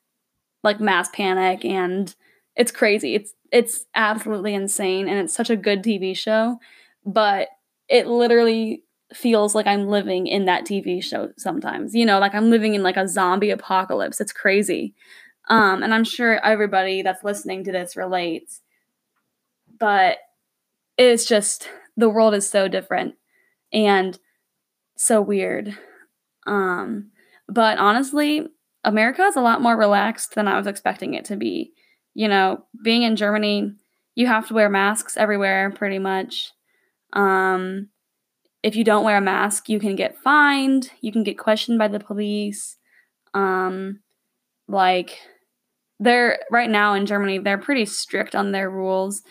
like 0.64 0.80
mass 0.80 1.08
panic 1.12 1.64
and 1.64 2.16
it's 2.56 2.72
crazy. 2.72 3.14
It's 3.14 3.32
it's 3.52 3.86
absolutely 3.94 4.54
insane 4.54 5.08
and 5.08 5.18
it's 5.18 5.34
such 5.34 5.50
a 5.50 5.56
good 5.56 5.82
TV 5.82 6.16
show, 6.16 6.58
but 7.04 7.48
it 7.88 8.06
literally 8.06 8.84
feels 9.12 9.54
like 9.54 9.66
I'm 9.66 9.88
living 9.88 10.26
in 10.28 10.44
that 10.44 10.64
TV 10.64 11.02
show 11.02 11.30
sometimes. 11.36 11.94
You 11.94 12.06
know, 12.06 12.18
like 12.20 12.34
I'm 12.34 12.50
living 12.50 12.74
in 12.74 12.82
like 12.82 12.96
a 12.96 13.08
zombie 13.08 13.50
apocalypse. 13.50 14.20
It's 14.20 14.32
crazy. 14.32 14.94
Um 15.48 15.82
and 15.82 15.92
I'm 15.94 16.04
sure 16.04 16.44
everybody 16.44 17.02
that's 17.02 17.24
listening 17.24 17.64
to 17.64 17.72
this 17.72 17.96
relates. 17.96 18.60
But 19.78 20.18
it's 20.98 21.24
just 21.24 21.68
the 21.96 22.10
world 22.10 22.34
is 22.34 22.48
so 22.48 22.68
different 22.68 23.14
and 23.72 24.18
so 24.96 25.20
weird. 25.20 25.76
Um 26.46 27.10
but 27.48 27.78
honestly, 27.78 28.46
America 28.84 29.22
is 29.22 29.36
a 29.36 29.40
lot 29.40 29.60
more 29.60 29.76
relaxed 29.76 30.34
than 30.34 30.46
I 30.46 30.56
was 30.56 30.66
expecting 30.66 31.14
it 31.14 31.24
to 31.26 31.36
be 31.36 31.72
you 32.14 32.28
know, 32.28 32.64
being 32.82 33.02
in 33.02 33.16
Germany, 33.16 33.72
you 34.14 34.26
have 34.26 34.48
to 34.48 34.54
wear 34.54 34.68
masks 34.68 35.16
everywhere 35.16 35.70
pretty 35.70 35.98
much. 35.98 36.52
Um, 37.12 37.88
if 38.62 38.76
you 38.76 38.84
don't 38.84 39.04
wear 39.04 39.16
a 39.16 39.22
mask, 39.22 39.68
you 39.68 39.80
can 39.80 39.96
get 39.96 40.18
fined, 40.18 40.90
you 41.00 41.12
can 41.12 41.22
get 41.22 41.38
questioned 41.38 41.78
by 41.78 41.88
the 41.88 42.00
police. 42.00 42.76
Um, 43.32 44.00
like, 44.68 45.18
they're 45.98 46.40
right 46.50 46.68
now 46.68 46.94
in 46.94 47.06
Germany, 47.06 47.38
they're 47.38 47.58
pretty 47.58 47.86
strict 47.86 48.34
on 48.34 48.52
their 48.52 48.70
rules. 48.70 49.22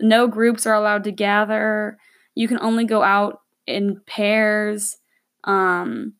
No 0.00 0.26
groups 0.26 0.66
are 0.66 0.74
allowed 0.74 1.04
to 1.04 1.12
gather. 1.12 1.98
You 2.34 2.48
can 2.48 2.58
only 2.60 2.84
go 2.84 3.02
out 3.02 3.40
in 3.66 4.00
pairs. 4.06 4.96
Um, 5.44 6.14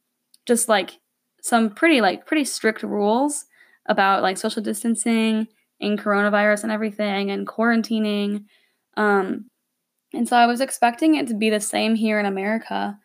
just 0.47 0.69
like 0.69 0.99
some 1.41 1.71
pretty 1.71 2.01
like 2.01 2.27
pretty 2.27 2.45
strict 2.45 2.83
rules 2.83 3.45
about 3.87 4.23
like 4.23 4.39
social 4.39 4.63
distancing 4.63 5.47
in 5.83 5.99
coronavirus 5.99 6.63
and 6.63 6.73
everything 6.73 7.31
and 7.31 7.47
quarantining. 7.47 8.45
Um, 8.97 9.51
and 10.15 10.29
so 10.29 10.37
I 10.37 10.47
was 10.47 10.61
expecting 10.61 11.17
it 11.17 11.27
to 11.29 11.35
be 11.35 11.51
the 11.51 11.61
same 11.61 11.97
here 11.97 12.21
in 12.21 12.25
America. 12.25 12.97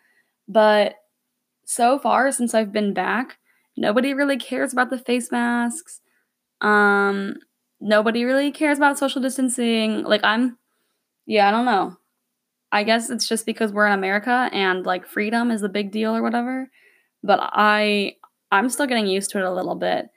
But 0.47 0.93
so 1.65 1.99
far, 1.99 2.31
since 2.31 2.53
I've 2.53 2.71
been 2.71 2.93
back, 2.93 3.37
nobody 3.75 4.13
really 4.13 4.37
cares 4.37 4.71
about 4.71 4.91
the 4.91 4.99
face 4.99 5.31
masks. 5.31 6.01
Um, 6.61 7.35
nobody 7.81 8.23
really 8.23 8.51
cares 8.51 8.77
about 8.77 8.99
social 8.99 9.21
distancing. 9.21 10.03
Like, 10.03 10.23
I'm, 10.23 10.57
yeah, 11.25 11.47
I 11.47 11.51
don't 11.51 11.65
know. 11.65 11.97
I 12.71 12.83
guess 12.83 13.09
it's 13.09 13.27
just 13.27 13.45
because 13.45 13.71
we're 13.71 13.87
in 13.87 13.93
America 13.93 14.49
and 14.51 14.85
like 14.85 15.07
freedom 15.07 15.51
is 15.51 15.61
the 15.61 15.69
big 15.69 15.91
deal 15.91 16.15
or 16.15 16.21
whatever. 16.21 16.69
But 17.23 17.39
I, 17.41 18.13
I'm 18.51 18.69
still 18.69 18.85
getting 18.85 19.07
used 19.07 19.31
to 19.31 19.39
it 19.39 19.45
a 19.45 19.53
little 19.53 19.75
bit. 19.75 20.07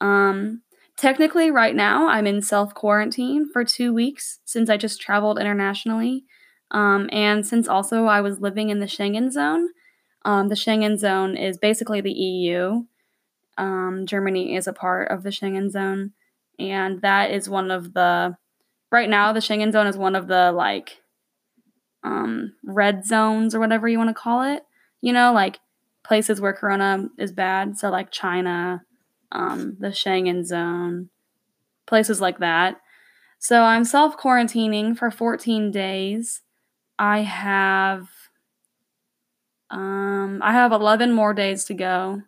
Um, 0.00 0.62
Technically, 0.96 1.50
right 1.50 1.74
now, 1.74 2.08
I'm 2.08 2.26
in 2.26 2.40
self 2.40 2.72
quarantine 2.74 3.48
for 3.52 3.64
two 3.64 3.92
weeks 3.92 4.38
since 4.44 4.70
I 4.70 4.76
just 4.76 5.00
traveled 5.00 5.38
internationally. 5.38 6.24
Um, 6.70 7.08
and 7.12 7.46
since 7.46 7.68
also 7.68 8.06
I 8.06 8.20
was 8.20 8.40
living 8.40 8.70
in 8.70 8.80
the 8.80 8.86
Schengen 8.86 9.30
zone, 9.30 9.68
um, 10.24 10.48
the 10.48 10.54
Schengen 10.54 10.98
zone 10.98 11.36
is 11.36 11.58
basically 11.58 12.00
the 12.00 12.12
EU. 12.12 12.84
Um, 13.58 14.06
Germany 14.06 14.56
is 14.56 14.66
a 14.66 14.72
part 14.72 15.10
of 15.10 15.22
the 15.22 15.30
Schengen 15.30 15.70
zone. 15.70 16.12
And 16.58 17.02
that 17.02 17.30
is 17.30 17.48
one 17.48 17.70
of 17.70 17.92
the, 17.94 18.36
right 18.90 19.08
now, 19.08 19.32
the 19.32 19.40
Schengen 19.40 19.72
zone 19.72 19.86
is 19.86 19.96
one 19.96 20.14
of 20.14 20.28
the 20.28 20.52
like 20.52 21.00
um, 22.04 22.54
red 22.64 23.04
zones 23.04 23.54
or 23.54 23.60
whatever 23.60 23.88
you 23.88 23.98
want 23.98 24.10
to 24.10 24.14
call 24.14 24.42
it. 24.42 24.62
You 25.00 25.12
know, 25.12 25.32
like 25.32 25.58
places 26.04 26.40
where 26.40 26.52
Corona 26.52 27.08
is 27.18 27.32
bad. 27.32 27.76
So, 27.78 27.90
like 27.90 28.10
China, 28.10 28.82
um, 29.34 29.76
the 29.78 29.88
Schengen 29.88 30.44
zone, 30.44 31.10
places 31.86 32.20
like 32.20 32.38
that. 32.38 32.80
So 33.38 33.62
I'm 33.62 33.84
self 33.84 34.16
quarantining 34.16 34.96
for 34.96 35.10
14 35.10 35.70
days. 35.70 36.40
I 36.98 37.20
have 37.20 38.08
um, 39.70 40.40
I 40.42 40.52
have 40.52 40.72
11 40.72 41.12
more 41.12 41.34
days 41.34 41.64
to 41.64 41.74
go. 41.74 42.22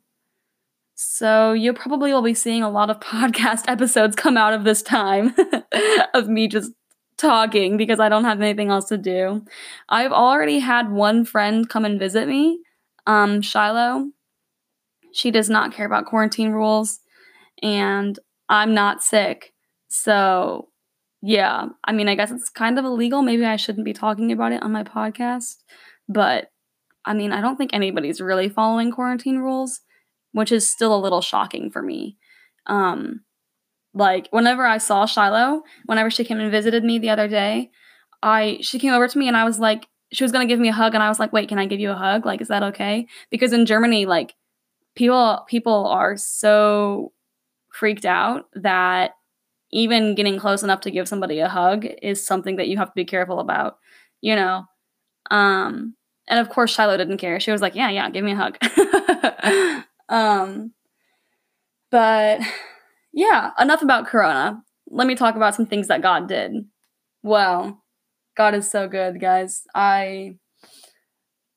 So 0.95 1.53
you 1.53 1.73
probably 1.73 2.13
will 2.13 2.23
be 2.23 2.35
seeing 2.35 2.63
a 2.63 2.71
lot 2.71 2.91
of 2.91 3.01
podcast 3.01 3.65
episodes 3.69 4.17
come 4.17 4.37
out 4.37 4.53
of 4.53 4.65
this 4.65 4.83
time 4.83 5.35
of 6.15 6.29
me 6.29 6.49
just 6.49 6.73
talking 7.17 7.77
because 7.77 8.01
I 8.01 8.09
don't 8.09 8.25
have 8.25 8.41
anything 8.41 8.71
else 8.71 8.89
to 8.89 8.99
do. 8.99 9.45
I've 9.89 10.13
already 10.13 10.59
had 10.59 10.91
one 10.91 11.25
friend 11.25 11.69
come 11.69 11.85
and 11.85 11.99
visit 11.99 12.29
me, 12.29 12.61
um, 13.07 13.41
Shiloh. 13.43 14.11
She 15.17 15.31
does 15.31 15.49
not 15.49 15.73
care 15.73 15.87
about 15.87 16.05
quarantine 16.05 16.51
rules, 16.51 17.01
and 17.63 18.19
I'm 18.51 18.75
not 18.75 19.03
sick. 19.03 19.55
So, 19.89 20.69
yeah, 21.23 21.69
I 21.85 21.93
mean, 21.93 22.07
I 22.07 22.15
guess 22.15 22.31
it's 22.31 22.51
kind 22.51 22.79
of 22.79 22.85
illegal. 22.85 23.23
Maybe 23.23 23.47
I 23.47 23.57
shouldn't 23.57 23.87
be 23.87 23.95
talking 23.95 24.31
about 24.31 24.53
it 24.53 24.63
on 24.63 24.73
my 24.73 24.85
podcast, 24.85 25.55
but 26.07 26.51
I 27.07 27.15
mean, 27.15 27.33
I 27.33 27.41
don't 27.41 27.57
think 27.57 27.71
anybody's 27.73 28.21
really 28.21 28.51
following 28.51 28.93
quarantine 28.93 29.39
rules, 29.39 29.81
which 30.33 30.53
is 30.53 30.71
still 30.71 30.95
a 30.95 31.01
little 31.01 31.23
shocking 31.23 31.71
for 31.71 31.81
me. 31.81 32.19
Um, 32.67 33.21
like 33.95 34.29
whenever 34.33 34.67
I 34.67 34.77
saw 34.77 35.07
Shiloh, 35.07 35.63
whenever 35.87 36.11
she 36.11 36.25
came 36.25 36.41
and 36.41 36.51
visited 36.51 36.85
me 36.85 36.99
the 36.99 37.09
other 37.09 37.27
day, 37.27 37.71
I 38.23 38.59
she 38.61 38.79
came 38.79 38.93
over 38.93 39.09
to 39.09 39.19
me 39.19 39.29
and 39.29 39.37
I 39.37 39.45
was 39.45 39.59
like, 39.59 39.87
she 40.13 40.25
was 40.25 40.33
gonna 40.33 40.45
give 40.45 40.61
me 40.61 40.69
a 40.69 40.73
hug, 40.75 40.93
and 40.93 41.03
I 41.03 41.09
was 41.09 41.19
like, 41.19 41.33
wait, 41.33 41.49
can 41.49 41.59
I 41.59 41.65
give 41.65 41.81
you 41.81 41.91
a 41.91 41.95
hug? 41.95 42.27
Like, 42.27 42.43
is 42.43 42.49
that 42.49 42.63
okay? 42.65 43.07
Because 43.31 43.55
in 43.55 43.65
Germany, 43.65 44.05
like 44.05 44.35
people 44.97 45.45
people 45.49 45.87
are 45.87 46.17
so 46.17 47.13
freaked 47.73 48.07
out 48.07 48.47
that 48.55 49.13
even 49.71 50.15
getting 50.15 50.39
close 50.39 50.63
enough 50.63 50.81
to 50.81 50.91
give 50.91 51.09
somebody 51.09 51.39
a 51.39 51.49
hug 51.49 51.87
is 52.03 52.27
something 52.27 52.57
that 52.57 52.69
you 52.69 52.79
have 52.79 52.89
to 52.89 52.95
be 52.97 53.05
careful 53.05 53.39
about, 53.41 53.77
you 54.21 54.35
know. 54.35 54.65
Um 55.31 55.95
and 56.29 56.41
of 56.41 56.49
course 56.49 56.73
Shiloh 56.75 56.97
didn't 56.97 57.19
care. 57.19 57.39
She 57.39 57.53
was 57.53 57.63
like, 57.63 57.75
"Yeah, 57.75 57.91
yeah, 57.91 58.11
give 58.11 58.25
me 58.25 58.33
a 58.33 58.37
hug." 58.37 59.85
um 60.09 60.73
but 61.91 62.41
yeah, 63.13 63.51
enough 63.59 63.83
about 63.83 64.07
corona. 64.07 64.63
Let 64.89 65.07
me 65.07 65.15
talk 65.15 65.37
about 65.37 65.55
some 65.55 65.67
things 65.67 65.89
that 65.89 66.03
God 66.03 66.29
did. 66.29 66.53
Well, 67.23 67.83
God 68.37 68.55
is 68.55 68.71
so 68.71 68.89
good, 68.89 69.21
guys. 69.21 69.63
I 69.75 70.37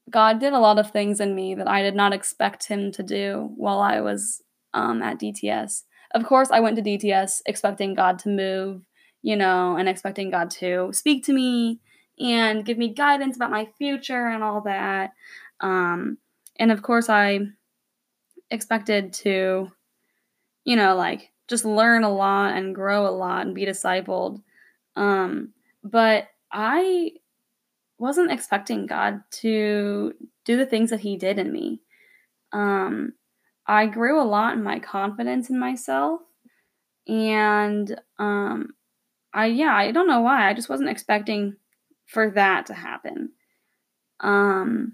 God 0.09 0.39
did 0.39 0.53
a 0.53 0.59
lot 0.59 0.79
of 0.79 0.91
things 0.91 1.19
in 1.19 1.35
me 1.35 1.55
that 1.55 1.67
I 1.67 1.81
did 1.81 1.95
not 1.95 2.13
expect 2.13 2.67
him 2.67 2.91
to 2.93 3.03
do 3.03 3.51
while 3.55 3.79
I 3.79 4.01
was 4.01 4.41
um, 4.73 5.01
at 5.01 5.19
DTS. 5.19 5.83
Of 6.11 6.25
course, 6.25 6.49
I 6.51 6.59
went 6.59 6.75
to 6.77 6.81
DTS 6.81 7.41
expecting 7.45 7.93
God 7.93 8.19
to 8.19 8.29
move, 8.29 8.81
you 9.21 9.35
know, 9.35 9.75
and 9.77 9.87
expecting 9.87 10.31
God 10.31 10.49
to 10.51 10.89
speak 10.93 11.25
to 11.25 11.33
me 11.33 11.79
and 12.19 12.65
give 12.65 12.77
me 12.77 12.93
guidance 12.93 13.35
about 13.35 13.51
my 13.51 13.67
future 13.77 14.27
and 14.27 14.43
all 14.43 14.61
that. 14.61 15.11
Um, 15.59 16.17
and 16.57 16.71
of 16.71 16.81
course, 16.81 17.09
I 17.09 17.39
expected 18.49 19.13
to, 19.13 19.71
you 20.65 20.75
know, 20.75 20.95
like 20.95 21.31
just 21.47 21.65
learn 21.65 22.03
a 22.03 22.13
lot 22.13 22.55
and 22.55 22.75
grow 22.75 23.07
a 23.07 23.09
lot 23.09 23.45
and 23.45 23.55
be 23.55 23.65
discipled. 23.65 24.41
Um, 24.95 25.53
but 25.83 26.27
I 26.51 27.11
wasn't 27.99 28.31
expecting 28.31 28.85
God 28.85 29.21
to 29.31 30.13
do 30.45 30.57
the 30.57 30.65
things 30.65 30.89
that 30.89 31.01
He 31.01 31.17
did 31.17 31.37
in 31.39 31.51
me. 31.51 31.81
Um, 32.51 33.13
I 33.67 33.85
grew 33.85 34.21
a 34.21 34.25
lot 34.25 34.55
in 34.55 34.63
my 34.63 34.79
confidence 34.79 35.49
in 35.49 35.59
myself, 35.59 36.21
and 37.07 37.99
um, 38.17 38.73
I 39.33 39.47
yeah, 39.47 39.75
I 39.75 39.91
don't 39.91 40.07
know 40.07 40.21
why. 40.21 40.49
I 40.49 40.53
just 40.53 40.69
wasn't 40.69 40.89
expecting 40.89 41.55
for 42.07 42.31
that 42.31 42.65
to 42.67 42.73
happen. 42.73 43.31
Um, 44.21 44.93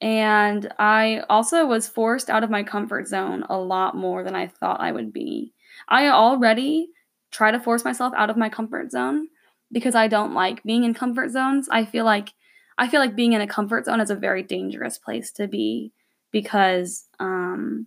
and 0.00 0.72
I 0.78 1.22
also 1.28 1.66
was 1.66 1.88
forced 1.88 2.30
out 2.30 2.44
of 2.44 2.50
my 2.50 2.62
comfort 2.62 3.08
zone 3.08 3.44
a 3.48 3.58
lot 3.58 3.96
more 3.96 4.22
than 4.22 4.34
I 4.34 4.46
thought 4.46 4.80
I 4.80 4.92
would 4.92 5.12
be. 5.12 5.52
I 5.88 6.08
already 6.08 6.88
try 7.30 7.50
to 7.50 7.60
force 7.60 7.84
myself 7.84 8.12
out 8.16 8.30
of 8.30 8.36
my 8.36 8.48
comfort 8.48 8.90
zone 8.90 9.28
because 9.72 9.94
I 9.94 10.08
don't 10.08 10.34
like 10.34 10.62
being 10.62 10.84
in 10.84 10.94
comfort 10.94 11.30
zones. 11.30 11.68
I 11.70 11.84
feel 11.84 12.04
like 12.04 12.32
I 12.78 12.88
feel 12.88 13.00
like 13.00 13.16
being 13.16 13.32
in 13.32 13.40
a 13.40 13.46
comfort 13.46 13.86
zone 13.86 14.00
is 14.00 14.10
a 14.10 14.14
very 14.14 14.42
dangerous 14.42 14.98
place 14.98 15.32
to 15.32 15.48
be 15.48 15.92
because 16.30 17.06
um, 17.18 17.86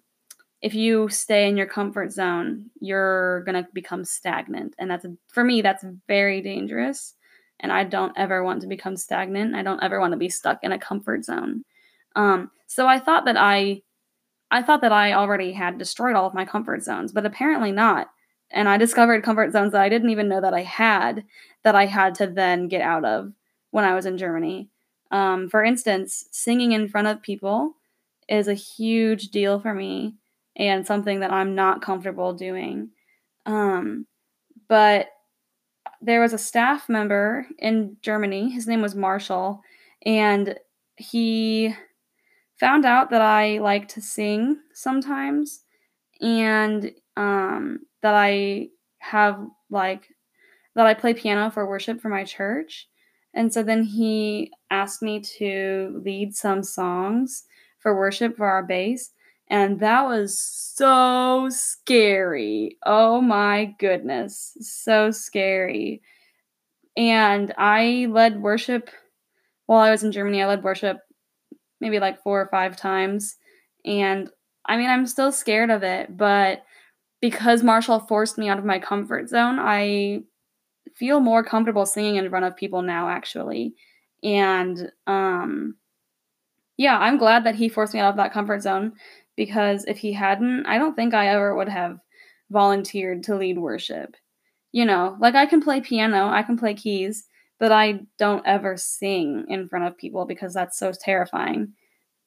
if 0.62 0.74
you 0.74 1.08
stay 1.10 1.48
in 1.48 1.56
your 1.56 1.66
comfort 1.66 2.12
zone, 2.12 2.70
you're 2.80 3.44
gonna 3.46 3.68
become 3.74 4.06
stagnant, 4.06 4.76
and 4.78 4.92
that's 4.92 5.06
for 5.28 5.44
me 5.44 5.62
that's 5.62 5.86
very 6.08 6.42
dangerous. 6.42 7.16
And 7.60 7.72
I 7.72 7.84
don't 7.84 8.18
ever 8.18 8.44
want 8.44 8.62
to 8.62 8.68
become 8.68 8.98
stagnant. 8.98 9.56
I 9.56 9.62
don't 9.62 9.84
ever 9.84 10.00
want 10.00 10.14
to 10.14 10.18
be 10.18 10.30
stuck 10.30 10.64
in 10.64 10.72
a 10.72 10.80
comfort 10.80 11.24
zone. 11.24 11.64
Um, 12.16 12.50
so 12.66 12.88
I 12.88 12.98
thought 12.98 13.26
that 13.26 13.38
I, 13.38 13.84
I 14.50 14.64
thought 14.64 14.82
that 14.82 14.92
I 14.92 15.14
already 15.14 15.52
had 15.52 15.78
destroyed 15.78 16.16
all 16.16 16.26
of 16.26 16.34
my 16.34 16.44
comfort 16.44 16.82
zones, 16.82 17.12
but 17.12 17.26
apparently 17.26 17.72
not 17.72 18.10
and 18.52 18.70
I 18.70 18.78
discovered 18.78 19.24
comfort 19.24 19.52
zones 19.52 19.72
that 19.72 19.82
I 19.82 19.90
didn't 19.90 20.10
even 20.10 20.28
know 20.28 20.42
that 20.42 20.54
I 20.54 20.64
had 20.64 21.24
that 21.64 21.76
I 21.76 21.86
had 21.86 22.16
to 22.16 22.28
then 22.28 22.68
get 22.68 22.82
out 22.82 23.06
of 23.06 23.34
when 23.72 23.86
I 23.86 23.96
was 23.96 24.06
in 24.06 24.18
Germany. 24.18 24.70
Um, 25.12 25.50
for 25.50 25.64
instance, 25.64 26.26
singing 26.32 26.72
in 26.72 26.88
front 26.88 27.08
of 27.08 27.22
people 27.22 27.76
is 28.30 28.48
a 28.48 28.54
huge 28.54 29.30
deal 29.30 29.60
for 29.60 29.74
me 29.74 30.16
and 30.56 30.86
something 30.86 31.20
that 31.20 31.32
I'm 31.32 31.56
not 31.56 31.82
comfortable 31.82 32.34
doing. 32.34 32.90
Um, 33.46 34.06
but 34.68 35.08
there 36.02 36.22
was 36.22 36.34
a 36.34 36.38
staff 36.38 36.90
member 36.90 37.46
in 37.60 37.98
Germany, 38.02 38.50
his 38.50 38.68
name 38.68 38.82
was 38.82 38.96
Marshall, 38.96 39.62
and 40.06 40.56
he 40.96 41.76
found 42.60 42.86
out 42.86 43.10
that 43.10 43.22
I 43.22 43.60
like 43.60 43.88
to 43.90 44.02
sing 44.02 44.58
sometimes. 44.74 45.62
And 46.22 46.92
um, 47.18 47.80
that 48.02 48.16
I 48.16 48.70
have 49.00 49.40
like 49.70 50.08
that 50.76 50.88
I 50.88 50.94
play 50.94 51.14
piano 51.14 51.52
for 51.52 51.68
worship 51.68 52.02
for 52.02 52.10
my 52.10 52.24
church. 52.24 52.88
And 53.34 53.54
so 53.54 53.64
then 53.64 53.84
he 53.84 54.52
asked 54.70 55.02
me 55.02 55.22
to 55.38 56.02
lead 56.04 56.36
some 56.36 56.64
songs 56.64 57.44
for 57.80 57.98
worship 57.98 58.38
for 58.38 58.46
our 58.46 58.64
base. 58.64 59.12
And 59.50 59.80
that 59.82 60.06
was 60.06 60.40
so 60.40 61.50
scary. 61.50 62.78
Oh 62.86 63.20
my 63.20 63.76
goodness. 63.80 64.58
So 64.62 65.12
scary. 65.12 66.02
And 66.96 67.54
I 67.58 68.08
led 68.10 68.42
worship 68.42 68.90
while 69.66 69.82
I 69.82 69.92
was 69.92 70.04
in 70.04 70.12
Germany. 70.12 70.42
I 70.42 70.48
led 70.48 70.64
worship 70.64 71.00
maybe 71.82 72.00
like 72.00 72.22
four 72.22 72.40
or 72.40 72.48
five 72.48 72.78
times. 72.78 73.36
And 73.86 74.30
I 74.66 74.78
mean, 74.78 74.90
I'm 74.90 75.08
still 75.08 75.32
scared 75.32 75.70
of 75.70 75.84
it, 75.84 76.16
but 76.16 76.64
because 77.22 77.64
Marshall 77.64 78.00
forced 78.02 78.38
me 78.38 78.50
out 78.50 78.60
of 78.60 78.66
my 78.66 78.80
comfort 78.80 79.30
zone, 79.30 79.60
I 79.60 80.24
feel 80.96 81.20
more 81.20 81.44
comfortable 81.44 81.86
singing 81.86 82.16
in 82.18 82.30
front 82.30 82.46
of 82.46 82.56
people 82.56 82.82
now 82.82 83.10
actually. 83.10 83.76
And 84.24 84.92
um 85.08 85.76
yeah, 86.78 86.98
I'm 86.98 87.18
glad 87.18 87.44
that 87.46 87.56
he 87.56 87.70
forced 87.70 87.94
me 87.94 88.00
out 88.00 88.10
of 88.12 88.18
that 88.18 88.34
comfort 88.34 88.62
zone 88.62 88.94
because 89.36 89.86
if 89.86 89.98
he 89.98 90.14
hadn't, 90.14 90.66
I 90.66 90.78
don't 90.78 90.96
think 90.96 91.14
I 91.14 91.28
ever 91.28 91.56
would 91.56 91.70
have 91.70 92.00
volunteered 92.50 93.24
to 93.24 93.36
lead 93.36 93.58
worship. 93.58 94.16
You 94.72 94.86
know, 94.86 95.18
like 95.20 95.36
I 95.36 95.46
can 95.46 95.62
play 95.62 95.82
piano, 95.82 96.30
I 96.30 96.44
can 96.44 96.58
play 96.58 96.74
keys, 96.74 97.26
but 97.60 97.72
I 97.72 98.02
don't 98.18 98.46
ever 98.48 98.78
sing 98.78 99.46
in 99.50 99.68
front 99.70 99.86
of 99.86 99.98
people 99.98 100.26
because 100.26 100.54
that's 100.54 100.78
so 100.78 100.92
terrifying. 100.92 101.74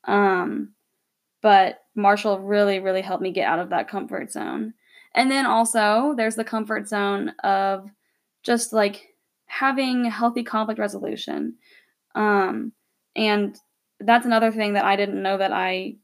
Um 0.04 0.74
but 1.42 1.80
Marshall 1.94 2.40
really 2.40 2.80
really 2.80 3.02
helped 3.02 3.22
me 3.22 3.32
get 3.32 3.48
out 3.48 3.58
of 3.60 3.70
that 3.70 3.88
comfort 3.88 4.32
zone. 4.32 4.74
And 5.14 5.30
then 5.30 5.46
also, 5.46 6.14
there's 6.16 6.34
the 6.34 6.44
comfort 6.44 6.88
zone 6.88 7.30
of 7.44 7.88
just 8.42 8.72
like 8.72 9.14
having 9.46 10.04
healthy 10.04 10.42
conflict 10.42 10.80
resolution. 10.80 11.54
Um, 12.14 12.72
and 13.16 13.56
that's 14.00 14.26
another 14.26 14.50
thing 14.50 14.74
that 14.74 14.84
I 14.84 14.96
didn't 14.96 15.22
know 15.22 15.38
that 15.38 15.52
I 15.52 15.96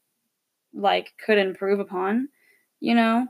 like 0.72 1.12
could 1.24 1.38
improve 1.38 1.80
upon, 1.80 2.28
you 2.80 2.94
know? 2.94 3.26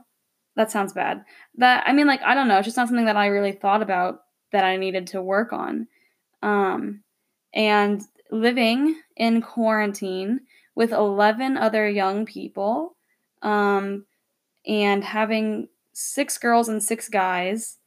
That 0.55 0.69
sounds 0.69 0.93
bad. 0.93 1.23
That 1.57 1.83
I 1.87 1.93
mean 1.93 2.07
like 2.07 2.21
I 2.23 2.35
don't 2.35 2.47
know, 2.47 2.57
it's 2.57 2.65
just 2.65 2.77
not 2.77 2.87
something 2.87 3.05
that 3.05 3.17
I 3.17 3.27
really 3.27 3.53
thought 3.53 3.81
about 3.81 4.21
that 4.51 4.65
I 4.65 4.75
needed 4.75 5.07
to 5.07 5.21
work 5.21 5.53
on. 5.53 5.87
Um 6.43 7.03
and 7.53 8.01
living 8.31 8.99
in 9.15 9.41
quarantine 9.41 10.41
with 10.75 10.91
11 10.91 11.57
other 11.57 11.87
young 11.89 12.25
people 12.25 12.95
um 13.41 14.05
and 14.67 15.03
having 15.03 15.67
six 15.93 16.37
girls 16.37 16.69
and 16.69 16.83
six 16.83 17.09
guys, 17.09 17.77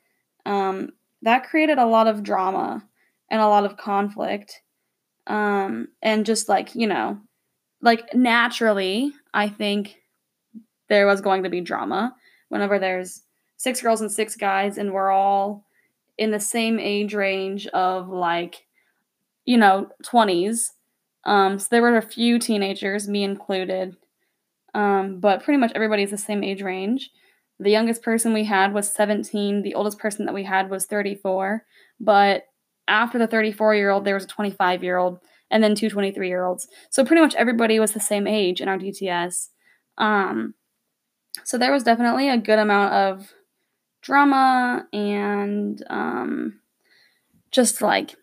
um, 0.46 0.90
that 1.22 1.48
created 1.48 1.78
a 1.78 1.86
lot 1.86 2.06
of 2.06 2.22
drama 2.22 2.84
and 3.30 3.40
a 3.40 3.48
lot 3.48 3.64
of 3.64 3.76
conflict. 3.76 4.60
Um, 5.26 5.88
and 6.02 6.26
just 6.26 6.48
like, 6.48 6.74
you 6.74 6.86
know, 6.86 7.18
like 7.80 8.14
naturally, 8.14 9.12
I 9.32 9.48
think 9.48 9.96
there 10.88 11.06
was 11.06 11.20
going 11.20 11.44
to 11.44 11.50
be 11.50 11.60
drama 11.60 12.14
whenever 12.48 12.78
there's 12.78 13.22
six 13.56 13.80
girls 13.80 14.00
and 14.00 14.12
six 14.12 14.36
guys, 14.36 14.76
and 14.76 14.92
we're 14.92 15.10
all 15.10 15.64
in 16.18 16.30
the 16.30 16.40
same 16.40 16.78
age 16.78 17.14
range 17.14 17.66
of 17.68 18.08
like, 18.08 18.66
you 19.44 19.56
know, 19.56 19.88
20s. 20.04 20.70
Um, 21.24 21.58
so 21.58 21.68
there 21.70 21.82
were 21.82 21.96
a 21.96 22.02
few 22.02 22.38
teenagers, 22.38 23.08
me 23.08 23.24
included, 23.24 23.96
um, 24.74 25.20
but 25.20 25.42
pretty 25.42 25.58
much 25.58 25.72
everybody's 25.74 26.10
the 26.10 26.18
same 26.18 26.44
age 26.44 26.62
range. 26.62 27.10
The 27.58 27.70
youngest 27.70 28.02
person 28.02 28.32
we 28.32 28.44
had 28.44 28.74
was 28.74 28.92
17. 28.92 29.62
The 29.62 29.74
oldest 29.74 29.98
person 29.98 30.26
that 30.26 30.34
we 30.34 30.44
had 30.44 30.70
was 30.70 30.86
34. 30.86 31.64
But 32.00 32.44
after 32.88 33.18
the 33.18 33.26
34 33.26 33.74
year 33.74 33.90
old, 33.90 34.04
there 34.04 34.14
was 34.14 34.24
a 34.24 34.28
25 34.28 34.82
year 34.82 34.96
old 34.98 35.20
and 35.50 35.62
then 35.62 35.74
two 35.74 35.88
23 35.88 36.28
year 36.28 36.44
olds. 36.44 36.68
So 36.90 37.04
pretty 37.04 37.22
much 37.22 37.34
everybody 37.36 37.78
was 37.78 37.92
the 37.92 38.00
same 38.00 38.26
age 38.26 38.60
in 38.60 38.68
our 38.68 38.78
DTS. 38.78 39.48
Um, 39.98 40.54
so 41.44 41.58
there 41.58 41.72
was 41.72 41.82
definitely 41.82 42.28
a 42.28 42.38
good 42.38 42.58
amount 42.58 42.92
of 42.92 43.32
drama 44.02 44.86
and 44.92 45.82
um, 45.88 46.60
just 47.50 47.80
like 47.80 48.16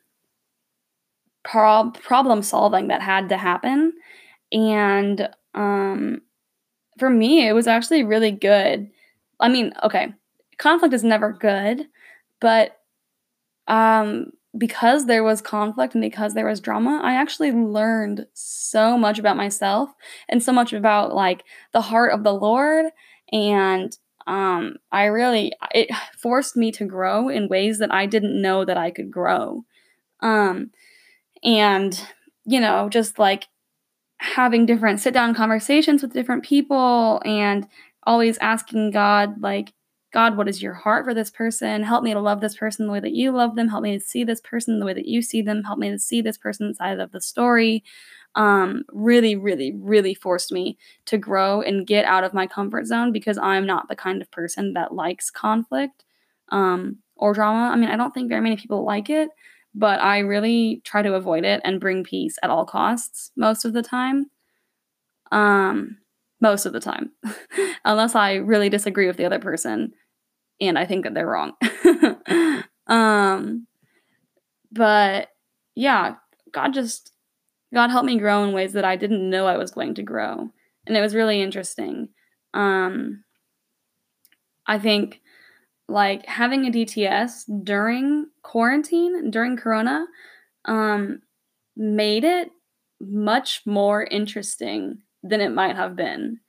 prob- 1.44 2.00
problem 2.02 2.42
solving 2.42 2.88
that 2.88 3.02
had 3.02 3.30
to 3.30 3.38
happen. 3.38 3.94
And 4.52 5.30
um, 5.54 6.22
for 7.00 7.10
me, 7.10 7.48
it 7.48 7.54
was 7.54 7.68
actually 7.68 8.04
really 8.04 8.32
good. 8.32 8.90
I 9.42 9.50
mean, 9.50 9.74
okay, 9.84 10.14
conflict 10.58 10.94
is 10.94 11.04
never 11.04 11.34
good, 11.34 11.88
but 12.40 12.78
um, 13.68 14.32
because 14.58 15.06
there 15.06 15.24
was 15.24 15.42
conflict 15.42 15.96
and 15.96 16.02
because 16.02 16.34
there 16.34 16.48
was 16.48 16.60
drama, 16.60 17.02
I 17.04 17.14
actually 17.14 17.52
learned 17.52 18.28
so 18.34 18.98
much 18.98 19.18
about 19.18 19.38
myself 19.38 19.90
and 20.28 20.44
so 20.44 20.52
much 20.52 20.74
about 20.74 21.14
like 21.14 21.44
the 21.72 21.82
heart 21.82 22.14
of 22.14 22.24
the 22.24 22.34
Lord. 22.34 22.88
And 23.32 23.98
um, 24.28 24.76
I 24.92 25.06
really, 25.06 25.54
it 25.74 25.90
forced 26.18 26.58
me 26.58 26.72
to 26.74 26.86
grow 26.86 27.30
in 27.30 27.48
ways 27.48 27.80
that 27.80 27.94
I 27.94 28.06
didn't 28.06 28.42
know 28.42 28.66
that 28.66 28.78
I 28.78 28.92
could 28.92 29.10
grow. 29.10 29.64
Um, 30.20 30.72
and, 31.44 32.00
you 32.46 32.60
know, 32.60 32.90
just 32.90 33.18
like 33.18 33.48
having 34.18 34.66
different 34.66 35.00
sit 35.00 35.14
down 35.14 35.34
conversations 35.34 36.02
with 36.02 36.14
different 36.14 36.44
people 36.44 37.22
and 37.26 37.68
always 38.04 38.38
asking 38.40 38.92
God, 38.92 39.42
like, 39.42 39.74
God, 40.14 40.36
what 40.36 40.50
is 40.50 40.62
your 40.62 40.74
heart 40.74 41.06
for 41.06 41.14
this 41.14 41.30
person? 41.30 41.84
Help 41.84 42.04
me 42.04 42.14
to 42.14 42.20
love 42.20 42.42
this 42.42 42.56
person 42.56 42.86
the 42.86 42.92
way 42.92 43.00
that 43.00 43.14
you 43.14 43.32
love 43.32 43.56
them. 43.56 43.70
Help 43.70 43.84
me 43.84 43.98
to 43.98 44.04
see 44.04 44.24
this 44.24 44.42
person 44.42 44.80
the 44.80 44.86
way 44.86 44.94
that 44.94 45.08
you 45.08 45.22
see 45.22 45.42
them. 45.42 45.64
Help 45.64 45.80
me 45.80 45.90
to 45.90 46.00
see 46.00 46.22
this 46.22 46.38
person's 46.38 46.78
side 46.78 47.00
of 47.00 47.12
the 47.12 47.22
story. 47.22 47.84
Um, 48.36 48.84
really, 48.92 49.36
really, 49.36 49.74
really 49.78 50.14
forced 50.14 50.52
me 50.52 50.78
to 51.06 51.18
grow 51.18 51.62
and 51.62 51.88
get 51.88 52.06
out 52.06 52.24
of 52.24 52.34
my 52.34 52.46
comfort 52.46 52.88
zone 52.88 53.12
because 53.12 53.38
I'm 53.38 53.66
not 53.66 53.88
the 53.88 53.96
kind 53.96 54.22
of 54.22 54.32
person 54.32 54.74
that 54.74 54.94
likes 54.94 55.30
conflict 55.30 56.04
um, 56.50 56.98
or 57.16 57.34
drama. 57.34 57.74
I 57.74 57.76
mean, 57.78 57.90
I 57.90 57.98
don't 57.98 58.14
think 58.14 58.30
very 58.30 58.42
many 58.42 58.58
people 58.58 58.86
like 58.86 59.10
it, 59.10 59.30
but 59.74 60.02
I 60.02 60.20
really 60.20 60.82
try 60.84 61.02
to 61.02 61.16
avoid 61.16 61.46
it 61.46 61.62
and 61.64 61.80
bring 61.80 62.04
peace 62.04 62.38
at 62.44 62.50
all 62.50 62.66
costs 62.66 63.32
most 63.38 63.64
of 63.64 63.74
the 63.74 63.84
time. 63.84 64.30
Um, 65.32 65.98
most 66.42 66.66
of 66.66 66.74
the 66.74 66.80
time, 66.80 67.12
unless 67.86 68.16
I 68.16 68.36
really 68.36 68.70
disagree 68.70 69.08
with 69.08 69.18
the 69.18 69.26
other 69.26 69.40
person 69.40 69.94
and 70.60 70.78
I 70.78 70.86
think 70.86 71.04
that 71.04 71.14
they're 71.14 71.28
wrong. 71.28 71.54
um, 72.88 73.68
but 74.72 75.30
yeah, 75.76 76.16
God 76.52 76.74
just, 76.74 77.14
God 77.74 77.90
helped 77.90 78.06
me 78.06 78.20
grow 78.20 78.44
in 78.44 78.54
ways 78.54 78.74
that 78.74 78.86
I 78.86 78.96
didn't 78.96 79.30
know 79.30 79.48
I 79.48 79.58
was 79.58 79.72
going 79.72 79.96
to 79.96 80.04
grow. 80.04 80.52
And 80.86 80.98
it 80.98 81.02
was 81.02 81.16
really 81.16 81.42
interesting. 81.42 82.10
Um, 82.54 83.24
I 84.68 84.78
think 84.80 85.22
like 85.88 86.26
having 86.26 86.66
a 86.66 86.72
DTS 86.72 87.44
during 87.64 88.28
quarantine, 88.44 89.32
during 89.32 89.58
Corona, 89.58 90.06
um, 90.66 91.22
made 91.76 92.24
it 92.24 92.50
much 93.00 93.62
more 93.66 94.04
interesting 94.04 95.00
than 95.24 95.42
it 95.42 95.50
might 95.50 95.76
have 95.76 95.96
been, 95.96 96.40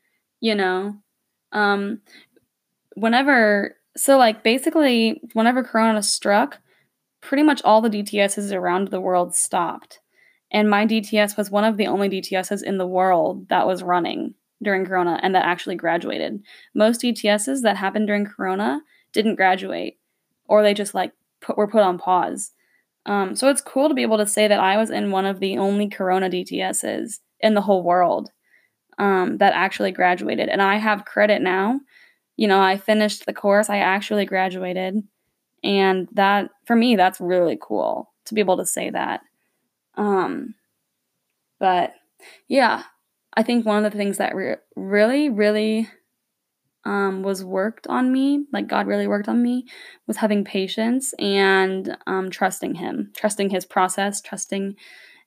you 0.41 0.55
know? 0.55 0.97
Um, 1.53 2.01
whenever, 2.95 3.77
so 3.97 4.17
like 4.19 4.43
basically, 4.43 5.21
whenever 5.33 5.63
Corona 5.63 6.03
struck, 6.03 6.59
pretty 7.21 7.43
much 7.43 7.63
all 7.65 7.81
the 7.81 7.91
DTSs 7.91 8.53
around 8.53 8.89
the 8.89 9.01
world 9.01 9.35
stopped. 9.35 10.01
And 10.51 10.69
my 10.69 10.87
DTS 10.87 11.37
was 11.37 11.51
one 11.51 11.65
of 11.65 11.77
the 11.77 11.87
only 11.87 12.11
DTSs 12.11 12.63
in 12.63 12.77
the 12.77 12.87
world 12.87 13.49
that 13.49 13.67
was 13.67 13.83
running 13.83 14.35
during 14.63 14.85
Corona 14.85 15.19
and 15.23 15.35
that 15.35 15.45
actually 15.45 15.77
graduated. 15.77 16.43
Most 16.75 17.01
DTSs 17.01 17.63
that 17.63 17.77
happened 17.77 18.07
during 18.07 18.27
Corona 18.27 18.81
didn't 19.13 19.37
graduate, 19.37 19.99
or 20.47 20.63
they 20.63 20.75
just 20.75 20.95
like 20.95 21.13
put, 21.41 21.57
were 21.57 21.69
put 21.69 21.83
on 21.83 21.99
pause. 21.99 22.53
Um, 23.07 23.35
so 23.35 23.49
it's 23.49 23.61
cool 23.61 23.89
to 23.89 23.95
be 23.95 24.03
able 24.03 24.19
to 24.19 24.27
say 24.27 24.47
that 24.47 24.61
I 24.61 24.77
was 24.77 24.91
in 24.91 25.11
one 25.11 25.27
of 25.27 25.41
the 25.41 25.59
only 25.59 25.89
Corona 25.89 26.31
DTSs 26.31 27.19
in 27.41 27.55
the 27.55 27.63
whole 27.63 27.83
world 27.83 28.31
um, 28.99 29.39
that 29.39 29.53
actually 29.55 29.93
graduated. 29.93 30.49
And 30.49 30.63
I 30.63 30.77
have 30.77 31.05
credit 31.05 31.43
now. 31.43 31.81
You 32.37 32.49
know, 32.49 32.61
I 32.61 32.77
finished 32.77 33.27
the 33.27 33.33
course, 33.33 33.69
I 33.69 33.79
actually 33.79 34.25
graduated. 34.25 35.03
And 35.65 36.09
that, 36.13 36.51
for 36.65 36.75
me, 36.75 36.97
that's 36.97 37.21
really 37.21 37.59
cool 37.61 38.11
to 38.25 38.35
be 38.35 38.41
able 38.41 38.57
to 38.57 38.67
say 38.67 38.91
that. 38.91 39.21
Um, 39.97 40.55
but 41.61 41.95
yeah, 42.49 42.83
I 43.35 43.43
think 43.43 43.65
one 43.65 43.85
of 43.85 43.93
the 43.93 43.97
things 43.97 44.19
that 44.19 44.35
re- 44.35 44.57
really, 44.75 45.29
really 45.29 45.89
um, 46.85 47.23
was 47.23 47.45
worked 47.45 47.87
on 47.87 48.13
me, 48.13 48.47
like 48.53 48.67
God 48.67 48.87
really 48.87 49.07
worked 49.07 49.29
on 49.29 49.43
me, 49.43 49.67
was 50.07 50.17
having 50.17 50.45
patience 50.45 51.15
and 51.19 51.97
um, 52.07 52.31
trusting 52.31 52.75
Him, 52.75 53.13
trusting 53.17 53.51
His 53.51 53.65
process, 53.65 54.21
trusting 54.21 54.77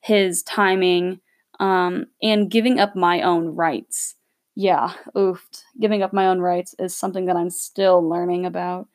His 0.02 0.42
timing, 0.42 1.20
um, 1.60 2.06
and 2.22 2.50
giving 2.50 2.78
up 2.78 2.96
my 2.96 3.22
own 3.22 3.48
rights. 3.48 4.14
Yeah, 4.54 4.94
oofed. 5.14 5.62
Giving 5.80 6.02
up 6.02 6.12
my 6.12 6.26
own 6.26 6.40
rights 6.40 6.74
is 6.78 6.96
something 6.96 7.26
that 7.26 7.36
I'm 7.36 7.50
still 7.50 8.06
learning 8.06 8.46
about. 8.46 8.88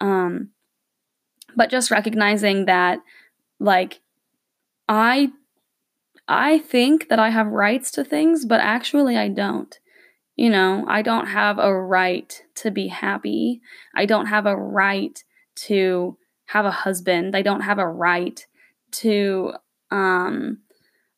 Um, 0.00 0.50
but 1.56 1.70
just 1.70 1.90
recognizing 1.90 2.66
that, 2.66 2.98
like, 3.60 4.00
I 4.88 5.30
I 6.26 6.58
think 6.58 7.08
that 7.08 7.18
I 7.18 7.30
have 7.30 7.46
rights 7.48 7.90
to 7.92 8.04
things, 8.04 8.44
but 8.44 8.60
actually 8.60 9.16
I 9.16 9.28
don't. 9.28 9.78
You 10.36 10.50
know, 10.50 10.84
I 10.88 11.02
don't 11.02 11.26
have 11.26 11.58
a 11.58 11.72
right 11.72 12.42
to 12.56 12.70
be 12.70 12.88
happy. 12.88 13.60
I 13.94 14.04
don't 14.06 14.26
have 14.26 14.46
a 14.46 14.56
right 14.56 15.22
to 15.66 16.16
have 16.46 16.64
a 16.64 16.70
husband. 16.70 17.36
I 17.36 17.42
don't 17.42 17.60
have 17.60 17.78
a 17.78 17.88
right 17.88 18.44
to 18.92 19.52
um 19.90 20.58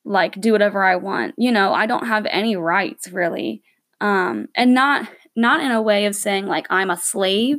like 0.07 0.41
do 0.41 0.53
whatever 0.53 0.85
I 0.85 0.97
want. 0.97 1.35
You 1.37 1.53
know, 1.53 1.75
I 1.75 1.87
don't 1.87 2.07
have 2.07 2.27
any 2.31 2.57
rights 2.57 3.11
really. 3.11 3.63
Um 4.01 4.49
and 4.57 4.73
not 4.73 5.09
not 5.35 5.61
in 5.61 5.71
a 5.71 5.83
way 5.83 6.07
of 6.07 6.15
saying 6.15 6.47
like 6.47 6.67
I'm 6.71 6.91
a 6.91 6.97
slave, 6.97 7.59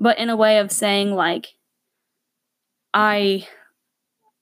but 0.00 0.18
in 0.18 0.30
a 0.30 0.36
way 0.36 0.58
of 0.58 0.72
saying 0.72 1.14
like 1.14 1.48
I 2.94 3.46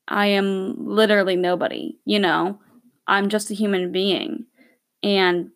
I 0.08 0.26
am 0.26 0.76
literally 0.78 1.36
nobody, 1.36 1.98
you 2.04 2.20
know. 2.20 2.60
I'm 3.08 3.28
just 3.28 3.50
a 3.50 3.54
human 3.54 3.92
being 3.92 4.46
and 5.02 5.50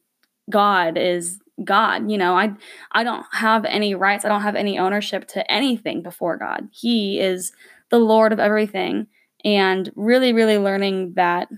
God 0.49 0.97
is 0.97 1.39
God, 1.63 2.11
you 2.11 2.17
know. 2.17 2.35
I 2.37 2.55
I 2.93 3.05
don't 3.05 3.27
have 3.33 3.65
any 3.65 3.95
rights. 3.95 4.25
I 4.25 4.29
don't 4.29 4.43
have 4.43 4.57
any 4.57 4.79
ownership 4.79 5.29
to 5.29 5.51
anything 5.51 6.03
before 6.03 6.37
God. 6.37 6.69
He 6.73 7.21
is 7.21 7.53
the 7.91 7.99
Lord 7.99 8.33
of 8.33 8.39
everything 8.39 9.07
and 9.45 9.91
really 9.97 10.33
really 10.33 10.59
learning 10.59 11.15
that 11.15 11.49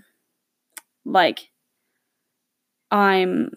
like 1.05 1.51
I'm 2.91 3.51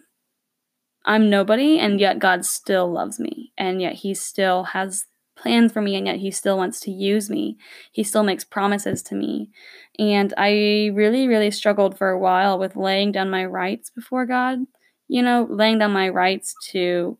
I'm 1.06 1.30
nobody 1.30 1.78
and 1.78 2.00
yet 2.00 2.20
God 2.20 2.46
still 2.46 2.92
loves 2.92 3.20
me 3.20 3.52
and 3.58 3.82
yet 3.82 3.94
he 3.94 4.14
still 4.16 4.64
has 4.64 5.06
plans 5.36 5.72
for 5.72 5.82
me 5.82 5.96
and 5.96 6.08
yet 6.08 6.18
he 6.18 6.32
still 6.32 6.58
wants 6.58 6.80
to 6.82 6.92
use 6.92 7.30
me. 7.30 7.58
He 7.92 8.04
still 8.04 8.24
makes 8.24 8.44
promises 8.44 9.04
to 9.04 9.16
me. 9.16 9.52
And 10.00 10.34
I 10.38 10.90
really, 10.94 11.28
really 11.28 11.52
struggled 11.52 11.98
for 11.98 12.10
a 12.10 12.20
while 12.20 12.58
with 12.58 12.76
laying 12.76 13.12
down 13.12 13.30
my 13.30 13.46
rights 13.46 13.90
before 13.90 14.26
God, 14.26 14.60
you 15.08 15.22
know, 15.22 15.46
laying 15.50 15.78
down 15.78 15.92
my 15.92 16.10
rights 16.10 16.56
to 16.72 17.18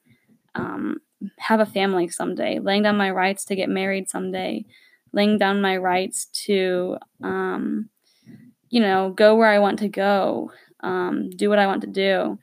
um, 0.56 0.98
have 1.40 1.60
a 1.60 1.66
family 1.66 2.08
someday, 2.08 2.60
laying 2.60 2.84
down 2.84 2.98
my 2.98 3.12
rights 3.12 3.46
to 3.46 3.56
get 3.56 3.70
married 3.70 4.10
someday, 4.10 4.66
laying 5.14 5.38
down 5.38 5.62
my 5.62 5.78
rights 5.78 6.26
to, 6.46 6.98
um, 7.24 7.90
you 8.70 8.82
know, 8.82 9.12
go 9.12 9.36
where 9.36 9.50
I 9.50 9.60
want 9.60 9.80
to 9.80 9.88
go, 9.88 10.52
um, 10.82 11.30
do 11.30 11.50
what 11.50 11.60
I 11.60 11.68
want 11.68 11.82
to 11.82 11.88
do. 11.88 12.40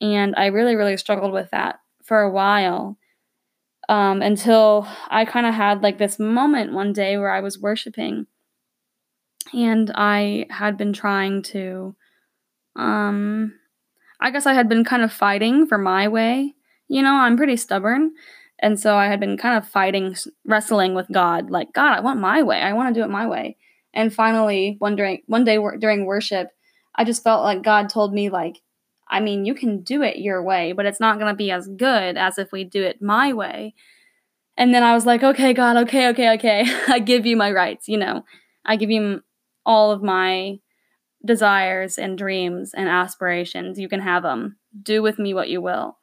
And 0.00 0.34
I 0.36 0.46
really, 0.46 0.76
really 0.76 0.96
struggled 0.96 1.32
with 1.32 1.50
that 1.50 1.80
for 2.02 2.20
a 2.20 2.30
while 2.30 2.96
um, 3.88 4.22
until 4.22 4.86
I 5.08 5.24
kind 5.24 5.46
of 5.46 5.54
had 5.54 5.82
like 5.82 5.98
this 5.98 6.18
moment 6.18 6.72
one 6.72 6.92
day 6.92 7.16
where 7.16 7.30
I 7.30 7.40
was 7.40 7.58
worshiping 7.58 8.26
and 9.52 9.90
I 9.94 10.46
had 10.50 10.76
been 10.76 10.92
trying 10.92 11.42
to, 11.42 11.96
um, 12.76 13.54
I 14.20 14.30
guess 14.30 14.46
I 14.46 14.54
had 14.54 14.68
been 14.68 14.84
kind 14.84 15.02
of 15.02 15.12
fighting 15.12 15.66
for 15.66 15.76
my 15.78 16.08
way. 16.08 16.54
You 16.88 17.02
know, 17.02 17.14
I'm 17.14 17.36
pretty 17.36 17.56
stubborn. 17.56 18.12
And 18.60 18.78
so 18.78 18.96
I 18.96 19.06
had 19.06 19.20
been 19.20 19.36
kind 19.36 19.56
of 19.56 19.68
fighting, 19.68 20.14
wrestling 20.44 20.94
with 20.94 21.06
God, 21.10 21.50
like, 21.50 21.72
God, 21.72 21.96
I 21.96 22.00
want 22.00 22.20
my 22.20 22.42
way. 22.42 22.60
I 22.60 22.74
want 22.74 22.94
to 22.94 23.00
do 23.00 23.04
it 23.04 23.10
my 23.10 23.26
way. 23.26 23.56
And 23.92 24.14
finally, 24.14 24.76
one, 24.78 24.96
during, 24.96 25.22
one 25.26 25.44
day 25.44 25.58
during 25.78 26.06
worship, 26.06 26.48
I 26.94 27.04
just 27.04 27.24
felt 27.24 27.42
like 27.42 27.62
God 27.62 27.88
told 27.88 28.12
me, 28.12 28.30
like, 28.30 28.60
I 29.08 29.20
mean, 29.20 29.44
you 29.44 29.54
can 29.54 29.82
do 29.82 30.02
it 30.02 30.18
your 30.18 30.42
way, 30.42 30.72
but 30.72 30.86
it's 30.86 31.00
not 31.00 31.18
going 31.18 31.32
to 31.32 31.36
be 31.36 31.50
as 31.50 31.68
good 31.68 32.16
as 32.16 32.38
if 32.38 32.52
we 32.52 32.64
do 32.64 32.82
it 32.82 33.02
my 33.02 33.32
way. 33.32 33.74
And 34.56 34.74
then 34.74 34.82
I 34.82 34.94
was 34.94 35.06
like, 35.06 35.22
okay, 35.22 35.52
God, 35.52 35.76
okay, 35.78 36.08
okay, 36.08 36.34
okay. 36.34 36.64
I 36.88 36.98
give 36.98 37.26
you 37.26 37.36
my 37.36 37.50
rights, 37.50 37.88
you 37.88 37.98
know. 37.98 38.22
I 38.64 38.76
give 38.76 38.90
you 38.90 39.22
all 39.66 39.90
of 39.90 40.02
my 40.02 40.58
desires 41.24 41.98
and 41.98 42.16
dreams 42.16 42.72
and 42.74 42.88
aspirations. 42.88 43.78
You 43.78 43.88
can 43.88 44.00
have 44.00 44.22
them. 44.22 44.56
Do 44.82 45.02
with 45.02 45.18
me 45.18 45.34
what 45.34 45.48
you 45.48 45.60
will. 45.60 45.96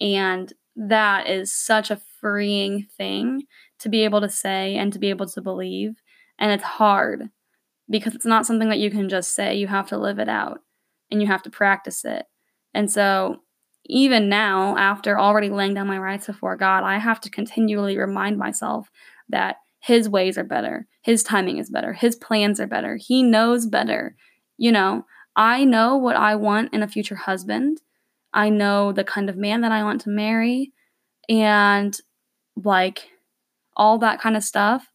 And 0.00 0.52
that 0.76 1.28
is 1.28 1.52
such 1.54 1.90
a 1.90 2.00
freeing 2.20 2.86
thing 2.96 3.44
to 3.80 3.88
be 3.88 4.04
able 4.04 4.20
to 4.20 4.28
say 4.28 4.76
and 4.76 4.92
to 4.92 4.98
be 4.98 5.10
able 5.10 5.26
to 5.26 5.40
believe. 5.40 5.94
And 6.40 6.50
it's 6.50 6.64
hard 6.64 7.28
because 7.88 8.14
it's 8.14 8.24
not 8.24 8.46
something 8.46 8.70
that 8.70 8.78
you 8.78 8.90
can 8.90 9.08
just 9.08 9.34
say. 9.34 9.54
You 9.54 9.68
have 9.68 9.88
to 9.88 9.98
live 9.98 10.18
it 10.18 10.28
out 10.28 10.60
and 11.10 11.20
you 11.20 11.28
have 11.28 11.42
to 11.42 11.50
practice 11.50 12.04
it. 12.04 12.26
And 12.72 12.90
so, 12.90 13.42
even 13.86 14.28
now, 14.28 14.76
after 14.76 15.18
already 15.18 15.48
laying 15.48 15.74
down 15.74 15.86
my 15.86 15.98
rights 15.98 16.26
before 16.26 16.56
God, 16.56 16.84
I 16.84 16.98
have 16.98 17.20
to 17.22 17.30
continually 17.30 17.98
remind 17.98 18.38
myself 18.38 18.90
that 19.28 19.56
His 19.80 20.08
ways 20.08 20.38
are 20.38 20.44
better, 20.44 20.86
His 21.02 21.22
timing 21.22 21.58
is 21.58 21.70
better, 21.70 21.92
His 21.92 22.16
plans 22.16 22.60
are 22.60 22.66
better. 22.66 22.96
He 22.96 23.22
knows 23.22 23.66
better. 23.66 24.16
You 24.56 24.72
know, 24.72 25.06
I 25.34 25.64
know 25.64 25.96
what 25.96 26.16
I 26.16 26.36
want 26.36 26.72
in 26.72 26.82
a 26.82 26.88
future 26.88 27.16
husband. 27.16 27.80
I 28.32 28.48
know 28.48 28.92
the 28.92 29.04
kind 29.04 29.28
of 29.28 29.36
man 29.36 29.62
that 29.62 29.72
I 29.72 29.82
want 29.82 30.02
to 30.02 30.10
marry 30.10 30.72
and 31.28 31.98
like 32.56 33.08
all 33.76 33.98
that 33.98 34.20
kind 34.20 34.36
of 34.36 34.44
stuff. 34.44 34.92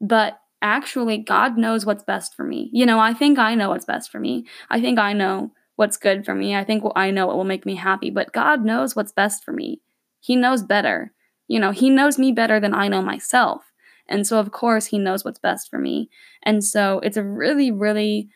But 0.00 0.38
actually, 0.62 1.18
God 1.18 1.56
knows 1.56 1.86
what's 1.86 2.04
best 2.04 2.34
for 2.34 2.44
me. 2.44 2.70
You 2.72 2.86
know, 2.86 2.98
I 2.98 3.14
think 3.14 3.38
I 3.38 3.54
know 3.54 3.68
what's 3.70 3.84
best 3.84 4.10
for 4.10 4.18
me. 4.18 4.46
I 4.70 4.80
think 4.80 4.98
I 4.98 5.12
know 5.12 5.52
what's 5.76 5.96
good 5.96 6.24
for 6.24 6.34
me. 6.34 6.56
I 6.56 6.64
think 6.64 6.82
I 6.96 7.10
know 7.10 7.26
what 7.26 7.36
will 7.36 7.44
make 7.44 7.64
me 7.64 7.76
happy, 7.76 8.10
but 8.10 8.32
God 8.32 8.64
knows 8.64 8.96
what's 8.96 9.12
best 9.12 9.44
for 9.44 9.52
me. 9.52 9.80
He 10.20 10.34
knows 10.34 10.62
better. 10.62 11.12
You 11.46 11.60
know, 11.60 11.70
He 11.70 11.90
knows 11.90 12.18
me 12.18 12.32
better 12.32 12.58
than 12.60 12.74
I 12.74 12.88
know 12.88 13.02
myself. 13.02 13.62
And 14.08 14.26
so, 14.26 14.38
of 14.38 14.50
course, 14.50 14.86
He 14.86 14.98
knows 14.98 15.24
what's 15.24 15.38
best 15.38 15.70
for 15.70 15.78
me. 15.78 16.10
And 16.42 16.64
so, 16.64 16.98
it's 17.00 17.16
a 17.16 17.22
really, 17.22 17.70
really 17.70 18.28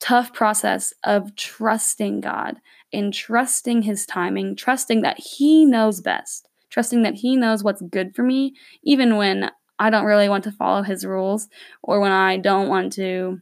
tough 0.00 0.32
process 0.32 0.94
of 1.04 1.34
trusting 1.36 2.20
God 2.20 2.58
and 2.92 3.12
trusting 3.12 3.82
His 3.82 4.06
timing, 4.06 4.56
trusting 4.56 5.02
that 5.02 5.18
He 5.18 5.64
knows 5.64 6.00
best, 6.00 6.48
trusting 6.70 7.02
that 7.02 7.16
He 7.16 7.36
knows 7.36 7.62
what's 7.62 7.82
good 7.82 8.14
for 8.14 8.22
me, 8.22 8.54
even 8.82 9.16
when 9.16 9.50
I 9.78 9.90
don't 9.90 10.04
really 10.04 10.28
want 10.28 10.44
to 10.44 10.52
follow 10.52 10.82
His 10.82 11.04
rules 11.04 11.48
or 11.82 12.00
when 12.00 12.12
I 12.12 12.36
don't 12.36 12.68
want 12.68 12.92
to 12.94 13.40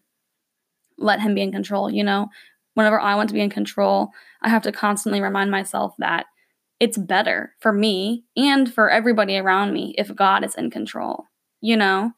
let 0.98 1.20
Him 1.20 1.34
be 1.34 1.42
in 1.42 1.52
control. 1.52 1.90
You 1.90 2.04
know, 2.04 2.28
whenever 2.74 3.00
I 3.00 3.14
want 3.14 3.28
to 3.30 3.34
be 3.34 3.40
in 3.40 3.50
control, 3.50 4.10
I 4.42 4.48
have 4.48 4.62
to 4.62 4.72
constantly 4.72 5.20
remind 5.20 5.50
myself 5.50 5.94
that 5.98 6.26
it's 6.78 6.98
better 6.98 7.54
for 7.60 7.72
me 7.72 8.24
and 8.36 8.72
for 8.72 8.90
everybody 8.90 9.38
around 9.38 9.72
me 9.72 9.94
if 9.96 10.14
God 10.14 10.44
is 10.44 10.54
in 10.54 10.70
control. 10.70 11.24
You 11.60 11.76
know? 11.76 12.12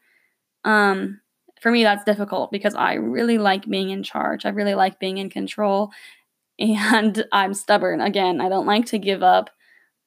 Um 0.65 1.21
for 1.61 1.71
me 1.71 1.83
that's 1.83 2.03
difficult 2.03 2.51
because 2.51 2.75
I 2.75 2.93
really 2.95 3.37
like 3.37 3.69
being 3.69 3.89
in 3.89 4.03
charge. 4.03 4.45
I 4.45 4.49
really 4.49 4.75
like 4.75 4.99
being 4.99 5.17
in 5.17 5.29
control 5.29 5.91
and 6.59 7.23
I'm 7.31 7.53
stubborn. 7.53 8.01
Again, 8.01 8.41
I 8.41 8.49
don't 8.49 8.67
like 8.67 8.85
to 8.87 8.99
give 8.99 9.23
up. 9.23 9.49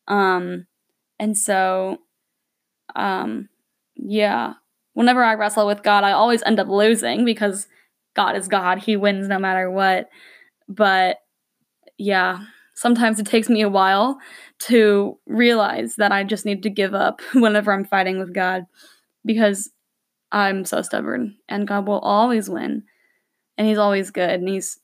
Um 0.07 0.67
and 1.19 1.37
so 1.37 1.99
um 2.95 3.49
yeah, 3.97 4.55
whenever 4.95 5.23
I 5.23 5.35
wrestle 5.35 5.67
with 5.67 5.83
God, 5.83 6.05
I 6.05 6.13
always 6.13 6.43
end 6.43 6.61
up 6.61 6.69
losing 6.69 7.25
because 7.25 7.67
God 8.15 8.37
is 8.37 8.49
God. 8.49 8.79
He 8.79 8.97
wins 8.97 9.29
no 9.29 9.39
matter 9.39 9.71
what. 9.71 10.09
But 10.69 11.19
yeah, 11.99 12.41
sometimes 12.75 13.21
it 13.21 13.27
takes 13.27 13.49
me 13.49 13.63
a 13.63 13.69
while 13.69 14.19
to 14.61 15.19
realize 15.27 15.97
that 15.97 16.13
I 16.13 16.25
just 16.25 16.45
need 16.45 16.63
to 16.65 16.71
give 16.71 16.95
up 16.95 17.21
whenever 17.35 17.73
I'm 17.73 17.85
fighting 17.85 18.19
with 18.19 18.35
God 18.35 18.67
because 19.25 19.71
I'm 20.31 20.65
so 20.65 20.83
stubborn 20.83 21.37
and 21.49 21.69
God 21.69 21.87
will 21.87 22.01
always 22.01 22.49
win. 22.49 22.85
And 23.59 23.69
he's 23.69 23.79
always 23.79 24.11
good 24.11 24.31
and 24.31 24.49
he's 24.49 24.79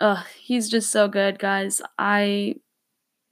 uh 0.00 0.22
he's 0.38 0.68
just 0.68 0.90
so 0.90 1.08
good, 1.08 1.38
guys. 1.38 1.80
I 1.98 2.56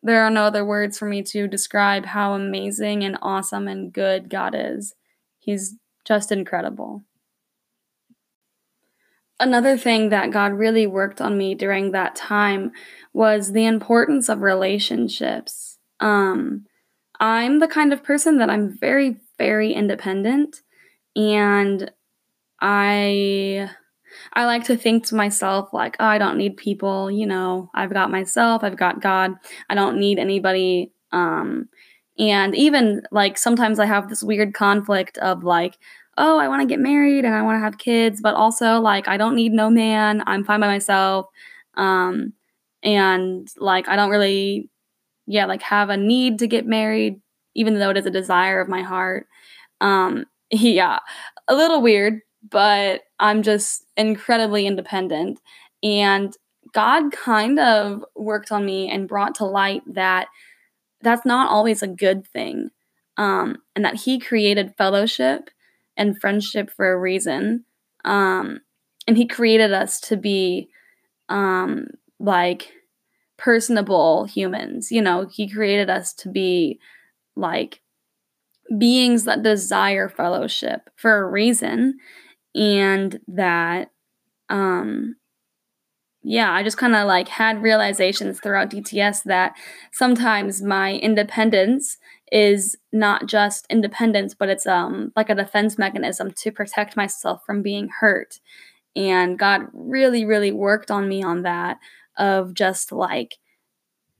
there 0.03 0.23
are 0.23 0.31
no 0.31 0.45
other 0.45 0.65
words 0.65 0.97
for 0.97 1.07
me 1.07 1.23
to 1.23 1.49
describe 1.49 2.07
how 2.07 2.35
amazing 2.35 3.03
and 3.03 3.19
awesome 3.21 3.67
and 3.67 3.93
good 3.93 4.31
God 4.31 4.55
is. 4.57 4.95
He's 5.49 5.77
just 6.05 6.31
incredible. 6.31 7.05
Another 9.41 9.79
thing 9.79 10.11
that 10.11 10.31
God 10.31 10.53
really 10.53 10.87
worked 10.87 11.23
on 11.23 11.39
me 11.39 11.55
during 11.55 11.93
that 11.93 12.15
time 12.15 12.71
was 13.15 13.53
the 13.53 13.65
importance 13.65 14.29
of 14.29 14.43
relationships. 14.43 15.79
Um, 16.01 16.67
I'm 17.19 17.61
the 17.61 17.67
kind 17.67 17.95
of 17.95 18.05
person 18.05 18.37
that 18.41 18.51
I'm 18.51 18.77
very, 18.79 19.17
very 19.39 19.73
independent, 19.73 20.61
and 21.17 21.91
I 22.61 23.71
I 24.35 24.45
like 24.45 24.65
to 24.65 24.77
think 24.77 25.07
to 25.07 25.15
myself 25.15 25.73
like, 25.73 25.97
oh, 25.99 26.05
I 26.05 26.19
don't 26.19 26.37
need 26.37 26.59
people, 26.59 27.11
you 27.11 27.27
know, 27.27 27.71
I've 27.75 27.95
got 27.95 28.11
myself, 28.11 28.63
I've 28.63 28.77
got 28.77 29.01
God. 29.01 29.33
I 29.71 29.75
don't 29.75 29.99
need 29.99 30.19
anybody 30.19 30.93
um 31.11 31.71
and 32.19 32.55
even 32.55 33.03
like 33.13 33.39
sometimes 33.39 33.79
I 33.79 33.87
have 33.87 34.09
this 34.09 34.23
weird 34.23 34.55
conflict 34.55 35.19
of 35.19 35.45
like, 35.45 35.79
oh, 36.17 36.39
I 36.39 36.49
want 36.49 36.63
to 36.63 36.67
get 36.67 36.81
married 36.81 37.25
and 37.25 37.35
I 37.35 37.43
want 37.43 37.57
to 37.57 37.61
have 37.61 37.79
kids, 37.79 38.21
but 38.21 38.35
also 38.35 38.81
like 38.81 39.07
I 39.09 39.17
don't 39.17 39.37
need 39.37 39.53
no 39.53 39.71
man. 39.71 40.23
I'm 40.27 40.45
fine 40.45 40.61
by 40.61 40.67
myself. 40.67 41.27
Um 41.77 42.33
and 42.83 43.49
like 43.59 43.89
I 43.89 43.97
don't 43.97 44.11
really 44.11 44.69
yeah, 45.27 45.47
like 45.47 45.63
have 45.63 45.91
a 45.91 45.97
need 45.97 46.39
to 46.41 46.47
get 46.47 46.67
married 46.67 47.21
even 47.55 47.79
though 47.79 47.91
it 47.91 47.97
is 47.97 48.07
a 48.07 48.11
desire 48.11 48.61
of 48.61 48.69
my 48.69 48.83
heart. 48.83 49.27
Um 49.81 50.25
yeah, 50.51 50.99
a 51.49 51.55
little 51.55 51.83
weird, 51.83 52.21
but 52.51 53.03
I'm 53.21 53.43
just 53.43 53.85
incredibly 53.97 54.67
independent 54.67 55.41
and 55.83 56.37
God 56.73 57.13
kind 57.13 57.59
of 57.59 58.05
worked 58.15 58.53
on 58.53 58.65
me 58.65 58.91
and 58.91 59.09
brought 59.09 59.37
to 59.37 59.45
light 59.45 59.83
that 59.95 60.29
that's 61.03 61.25
not 61.27 61.51
always 61.51 61.83
a 61.83 61.89
good 61.89 62.27
thing. 62.27 62.71
Um, 63.17 63.59
and 63.75 63.85
that 63.85 63.97
he 63.97 64.19
created 64.19 64.75
fellowship 64.79 65.51
and 65.97 66.21
friendship 66.21 66.71
for 66.71 66.93
a 66.93 66.99
reason. 66.99 67.65
Um, 68.05 68.61
and 69.07 69.17
he 69.17 69.27
created 69.27 69.73
us 69.73 70.01
to 70.03 70.17
be 70.17 70.69
um, 71.29 71.89
like 72.21 72.73
personable 73.39 74.27
humans. 74.27 74.93
You 74.93 75.03
know, 75.03 75.29
he 75.33 75.49
created 75.49 75.91
us 75.91 76.13
to 76.15 76.31
be 76.31 76.81
like 77.37 77.81
beings 78.77 79.25
that 79.25 79.43
desire 79.43 80.09
fellowship 80.09 80.91
for 80.97 81.19
a 81.19 81.29
reason. 81.31 81.99
And 82.55 83.21
that 83.29 83.91
um 84.51 85.17
yeah, 86.23 86.53
I 86.53 86.63
just 86.63 86.77
kind 86.79 86.95
of 86.97 87.07
like 87.07 87.29
had 87.29 87.63
realizations 87.63 88.41
throughout 88.41 88.71
DTS 88.71 89.23
that 89.25 89.55
sometimes 89.93 90.61
my 90.63 90.95
independence 90.95 91.97
is 92.33 92.77
not 92.93 93.27
just 93.27 93.67
independence, 93.71 94.35
but 94.35 94.49
it's 94.49 94.67
um 94.67 95.13
like 95.17 95.31
a 95.31 95.35
defense 95.35 95.79
mechanism 95.79 96.33
to 96.43 96.53
protect 96.53 96.97
myself 96.97 97.43
from 97.47 97.63
being 97.63 97.89
hurt. 98.01 98.41
And 98.97 99.39
God 99.39 99.63
really, 99.73 100.25
really 100.25 100.53
worked 100.53 100.91
on 100.91 101.09
me 101.09 101.23
on 101.23 101.43
that 101.43 101.79
of 102.17 102.55
just 102.55 102.93
like 102.93 103.37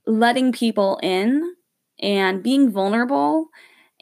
letting 0.07 0.53
people 0.53 0.99
in 1.03 1.55
and 2.01 2.43
being 2.43 2.71
vulnerable 2.71 3.49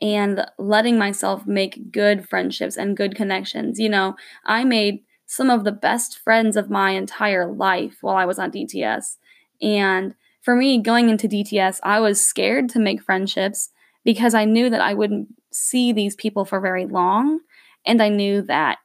and 0.03 0.47
letting 0.59 0.99
myself 0.99 1.47
make 1.47 1.91
good 1.91 2.29
friendships 2.29 2.77
and 2.77 2.97
good 2.97 3.15
connections. 3.15 3.79
You 3.79 3.89
know, 3.89 4.17
I 4.45 4.65
made 4.65 5.01
some 5.27 5.51
of 5.51 5.65
the 5.65 5.73
best 5.73 6.19
friends 6.19 6.57
of 6.57 6.71
my 6.71 6.91
entire 6.93 7.47
life 7.53 7.99
while 8.01 8.17
I 8.17 8.25
was 8.25 8.39
on 8.39 8.53
DTS. 8.53 9.17
And 9.61 10.15
for 10.43 10.55
me, 10.55 10.81
going 10.81 11.09
into 11.09 11.29
DTS, 11.29 11.81
I 11.83 12.01
was 12.01 12.25
scared 12.25 12.69
to 12.71 12.79
make 12.79 13.03
friendships 13.03 13.71
because 14.05 14.35
I 14.35 14.45
knew 14.45 14.71
that 14.71 14.81
I 14.81 14.95
wouldn't 14.95 15.29
see 15.53 15.93
these 15.93 16.15
people 16.15 16.45
for 16.45 16.61
very 16.61 16.87
long. 16.87 17.41
And 17.85 18.01
I 18.01 18.09
knew 18.09 18.43
that 18.43 18.79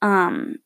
um, 0.00 0.58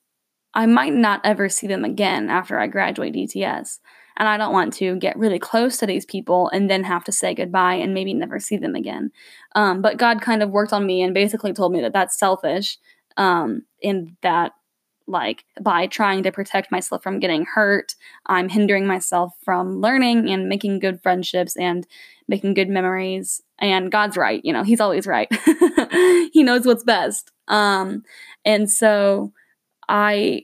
I 0.53 0.67
might 0.67 0.93
not 0.93 1.23
ever 1.25 1.49
see 1.49 1.67
them 1.67 1.85
again 1.85 2.29
after 2.29 2.59
I 2.59 2.67
graduate 2.67 3.15
DTS. 3.15 3.79
And 4.19 4.29
I 4.29 4.37
don't 4.37 4.53
want 4.53 4.75
to 4.75 4.97
get 4.97 5.17
really 5.17 5.39
close 5.39 5.79
to 5.79 5.87
these 5.87 6.05
people 6.05 6.51
and 6.51 6.69
then 6.69 6.85
have 6.85 7.05
to 7.05 7.13
say 7.13 7.35
goodbye 7.35 7.75
and 7.75 7.95
maybe 7.95 8.13
never 8.13 8.39
see 8.39 8.59
them 8.59 8.75
again. 8.75 9.11
Um, 9.55 9.81
but 9.81 9.97
God 9.97 10.21
kind 10.21 10.43
of 10.43 10.51
worked 10.51 10.75
on 10.75 10.85
me 10.85 11.03
and 11.03 11.15
basically 11.15 11.55
told 11.55 11.73
me 11.73 11.81
that 11.81 11.95
that's 11.95 12.19
selfish 12.19 12.77
um, 13.17 13.63
and 13.83 14.17
that 14.21 14.53
like 15.07 15.45
by 15.61 15.87
trying 15.87 16.23
to 16.23 16.33
protect 16.33 16.71
myself 16.71 17.03
from 17.03 17.19
getting 17.19 17.45
hurt 17.45 17.95
i'm 18.27 18.49
hindering 18.49 18.87
myself 18.87 19.33
from 19.45 19.81
learning 19.81 20.31
and 20.31 20.49
making 20.49 20.79
good 20.79 21.01
friendships 21.03 21.57
and 21.57 21.87
making 22.29 22.55
good 22.55 22.69
memories. 22.69 23.43
And 23.59 23.93
god's 23.93 24.17
right 24.17 24.41
you 24.45 24.53
know 24.53 24.63
he's 24.65 24.81
always 24.81 25.07
right. 25.07 25.29
He 26.33 26.43
knows 26.43 26.67
what's 26.67 26.85
best. 26.85 27.31
Um 27.49 28.03
and 28.45 28.69
so 28.71 29.33
i 29.89 30.43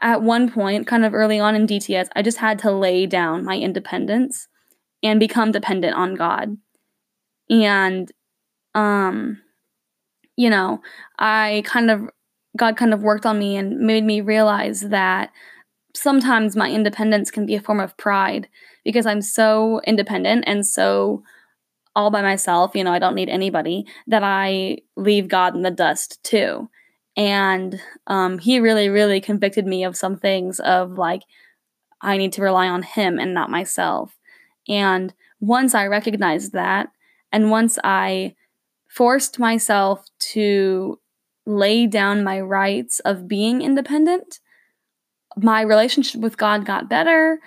at 0.00 0.22
one 0.22 0.50
point 0.50 0.86
kind 0.86 1.04
of 1.04 1.12
early 1.14 1.38
on 1.38 1.54
in 1.54 1.66
dts 1.66 2.08
i 2.16 2.22
just 2.22 2.38
had 2.38 2.58
to 2.60 2.70
lay 2.70 3.04
down 3.04 3.44
my 3.44 3.58
independence 3.58 4.48
and 5.02 5.20
become 5.20 5.50
dependent 5.52 5.94
on 5.94 6.14
god. 6.14 6.56
And 7.50 8.10
um 8.74 9.40
you 10.36 10.48
know 10.48 10.80
i 11.18 11.62
kind 11.66 11.90
of 11.90 12.08
God 12.56 12.76
kind 12.76 12.92
of 12.92 13.02
worked 13.02 13.26
on 13.26 13.38
me 13.38 13.56
and 13.56 13.78
made 13.78 14.04
me 14.04 14.20
realize 14.20 14.82
that 14.82 15.30
sometimes 15.94 16.56
my 16.56 16.70
independence 16.70 17.30
can 17.30 17.46
be 17.46 17.54
a 17.54 17.60
form 17.60 17.80
of 17.80 17.96
pride 17.96 18.48
because 18.84 19.06
I'm 19.06 19.22
so 19.22 19.80
independent 19.86 20.44
and 20.46 20.66
so 20.66 21.22
all 21.94 22.10
by 22.10 22.22
myself, 22.22 22.74
you 22.74 22.84
know, 22.84 22.92
I 22.92 22.98
don't 22.98 23.14
need 23.14 23.28
anybody, 23.28 23.86
that 24.06 24.22
I 24.24 24.78
leave 24.96 25.28
God 25.28 25.54
in 25.54 25.62
the 25.62 25.70
dust 25.70 26.22
too. 26.24 26.68
And 27.16 27.78
um, 28.06 28.38
he 28.38 28.60
really, 28.60 28.88
really 28.88 29.20
convicted 29.20 29.66
me 29.66 29.84
of 29.84 29.96
some 29.96 30.16
things 30.16 30.58
of 30.60 30.92
like, 30.92 31.22
I 32.00 32.16
need 32.16 32.32
to 32.34 32.42
rely 32.42 32.68
on 32.68 32.82
him 32.82 33.18
and 33.18 33.34
not 33.34 33.50
myself. 33.50 34.16
And 34.68 35.12
once 35.40 35.74
I 35.74 35.86
recognized 35.86 36.52
that, 36.52 36.88
and 37.30 37.50
once 37.50 37.78
I 37.84 38.34
forced 38.88 39.38
myself 39.38 40.06
to 40.18 40.98
lay 41.46 41.86
down 41.86 42.24
my 42.24 42.40
rights 42.40 43.00
of 43.00 43.28
being 43.28 43.62
independent, 43.62 44.40
my 45.36 45.62
relationship 45.62 46.20
with 46.20 46.36
God 46.36 46.64
got 46.64 46.88
better. 46.88 47.38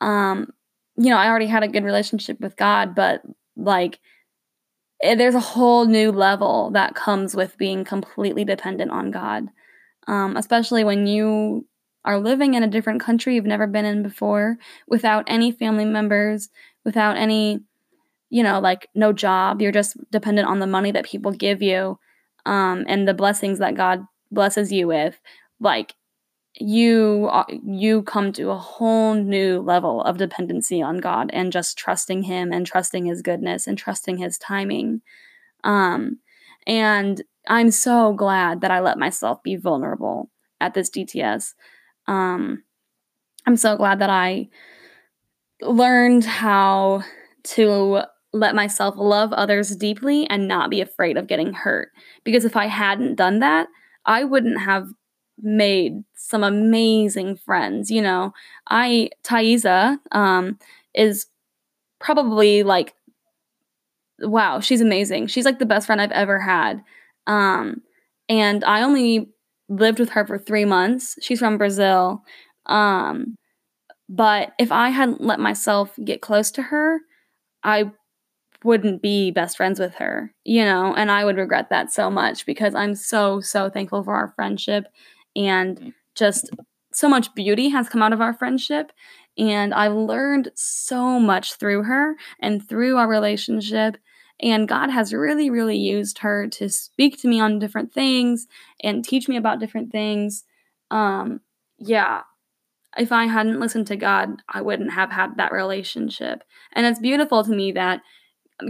Um, 0.00 0.48
you 0.96 1.10
know, 1.10 1.16
I 1.16 1.28
already 1.28 1.46
had 1.46 1.62
a 1.62 1.68
good 1.68 1.84
relationship 1.84 2.40
with 2.40 2.56
God, 2.56 2.94
but 2.94 3.22
like 3.56 3.98
it, 5.00 5.06
eh, 5.06 5.14
there's 5.16 5.34
a 5.34 5.40
whole 5.40 5.86
new 5.86 6.12
level 6.12 6.70
that 6.72 6.94
comes 6.94 7.34
with 7.34 7.58
being 7.58 7.84
completely 7.84 8.44
dependent 8.44 8.90
on 8.90 9.10
God, 9.10 9.48
um, 10.06 10.36
especially 10.36 10.84
when 10.84 11.06
you 11.06 11.66
are 12.04 12.18
living 12.18 12.54
in 12.54 12.62
a 12.62 12.68
different 12.68 13.00
country 13.00 13.34
you've 13.34 13.44
never 13.44 13.66
been 13.66 13.84
in 13.84 14.02
before 14.02 14.56
without 14.88 15.24
any 15.26 15.52
family 15.52 15.84
members, 15.84 16.48
without 16.84 17.16
any, 17.16 17.60
you 18.30 18.42
know, 18.42 18.60
like 18.60 18.88
no 18.94 19.12
job. 19.12 19.60
You're 19.60 19.72
just 19.72 19.96
dependent 20.10 20.48
on 20.48 20.58
the 20.58 20.66
money 20.66 20.90
that 20.92 21.04
people 21.04 21.32
give 21.32 21.62
you 21.62 21.98
um, 22.46 22.84
and 22.88 23.06
the 23.06 23.14
blessings 23.14 23.58
that 23.58 23.74
God 23.74 24.04
blesses 24.30 24.72
you 24.72 24.86
with, 24.86 25.20
like 25.60 25.94
you 26.54 27.30
you 27.64 28.02
come 28.02 28.32
to 28.32 28.50
a 28.50 28.58
whole 28.58 29.14
new 29.14 29.60
level 29.60 30.02
of 30.02 30.18
dependency 30.18 30.82
on 30.82 30.98
God 30.98 31.30
and 31.32 31.52
just 31.52 31.78
trusting 31.78 32.24
Him 32.24 32.52
and 32.52 32.66
trusting 32.66 33.06
His 33.06 33.22
goodness 33.22 33.66
and 33.66 33.78
trusting 33.78 34.18
His 34.18 34.38
timing. 34.38 35.02
Um, 35.64 36.18
and 36.66 37.22
I'm 37.48 37.70
so 37.70 38.12
glad 38.12 38.60
that 38.60 38.70
I 38.70 38.80
let 38.80 38.98
myself 38.98 39.42
be 39.42 39.56
vulnerable 39.56 40.30
at 40.60 40.74
this 40.74 40.90
DTS. 40.90 41.54
Um, 42.06 42.62
I'm 43.46 43.56
so 43.56 43.76
glad 43.76 43.98
that 44.00 44.10
I 44.10 44.48
learned 45.60 46.24
how 46.24 47.02
to 47.44 48.02
let 48.32 48.54
myself 48.54 48.94
love 48.96 49.32
others 49.32 49.76
deeply 49.76 50.26
and 50.30 50.48
not 50.48 50.70
be 50.70 50.80
afraid 50.80 51.16
of 51.16 51.26
getting 51.26 51.52
hurt. 51.52 51.90
Because 52.24 52.44
if 52.44 52.56
I 52.56 52.66
hadn't 52.66 53.16
done 53.16 53.40
that, 53.40 53.68
I 54.06 54.24
wouldn't 54.24 54.60
have 54.60 54.88
made 55.38 56.02
some 56.14 56.42
amazing 56.42 57.36
friends. 57.36 57.90
You 57.90 58.02
know, 58.02 58.32
I, 58.68 59.10
Thaisa, 59.24 59.98
um, 60.12 60.58
is 60.94 61.26
probably 62.00 62.62
like, 62.62 62.94
wow, 64.20 64.60
she's 64.60 64.80
amazing. 64.80 65.26
She's 65.26 65.44
like 65.44 65.58
the 65.58 65.66
best 65.66 65.86
friend 65.86 66.00
I've 66.00 66.12
ever 66.12 66.38
had. 66.38 66.82
Um, 67.26 67.82
and 68.28 68.64
I 68.64 68.82
only 68.82 69.28
lived 69.68 69.98
with 69.98 70.10
her 70.10 70.26
for 70.26 70.38
three 70.38 70.64
months. 70.64 71.16
She's 71.20 71.38
from 71.38 71.58
Brazil. 71.58 72.22
Um, 72.66 73.36
but 74.08 74.52
if 74.58 74.70
I 74.70 74.90
hadn't 74.90 75.22
let 75.22 75.40
myself 75.40 75.94
get 76.04 76.20
close 76.20 76.50
to 76.52 76.62
her, 76.62 76.98
I 77.64 77.90
wouldn't 78.64 79.02
be 79.02 79.30
best 79.30 79.56
friends 79.56 79.78
with 79.78 79.94
her, 79.96 80.32
you 80.44 80.64
know, 80.64 80.94
and 80.94 81.10
I 81.10 81.24
would 81.24 81.36
regret 81.36 81.70
that 81.70 81.92
so 81.92 82.10
much 82.10 82.46
because 82.46 82.74
I'm 82.74 82.94
so, 82.94 83.40
so 83.40 83.68
thankful 83.70 84.02
for 84.02 84.14
our 84.14 84.28
friendship 84.34 84.86
and 85.36 85.78
mm. 85.78 85.94
just 86.14 86.50
so 86.92 87.08
much 87.08 87.34
beauty 87.34 87.68
has 87.70 87.88
come 87.88 88.02
out 88.02 88.12
of 88.12 88.20
our 88.20 88.34
friendship. 88.34 88.92
And 89.38 89.72
I've 89.72 89.94
learned 89.94 90.50
so 90.54 91.18
much 91.18 91.54
through 91.54 91.84
her 91.84 92.16
and 92.40 92.66
through 92.66 92.98
our 92.98 93.08
relationship. 93.08 93.96
And 94.40 94.68
God 94.68 94.90
has 94.90 95.12
really, 95.12 95.48
really 95.48 95.78
used 95.78 96.18
her 96.18 96.48
to 96.48 96.68
speak 96.68 97.20
to 97.20 97.28
me 97.28 97.40
on 97.40 97.58
different 97.58 97.92
things 97.92 98.46
and 98.82 99.04
teach 99.04 99.28
me 99.28 99.36
about 99.36 99.60
different 99.60 99.90
things. 99.90 100.44
Um, 100.90 101.40
yeah, 101.78 102.22
if 102.96 103.12
I 103.12 103.26
hadn't 103.26 103.60
listened 103.60 103.86
to 103.86 103.96
God, 103.96 104.42
I 104.48 104.60
wouldn't 104.60 104.92
have 104.92 105.10
had 105.10 105.36
that 105.36 105.52
relationship. 105.52 106.44
And 106.72 106.86
it's 106.86 107.00
beautiful 107.00 107.42
to 107.44 107.50
me 107.50 107.72
that 107.72 108.02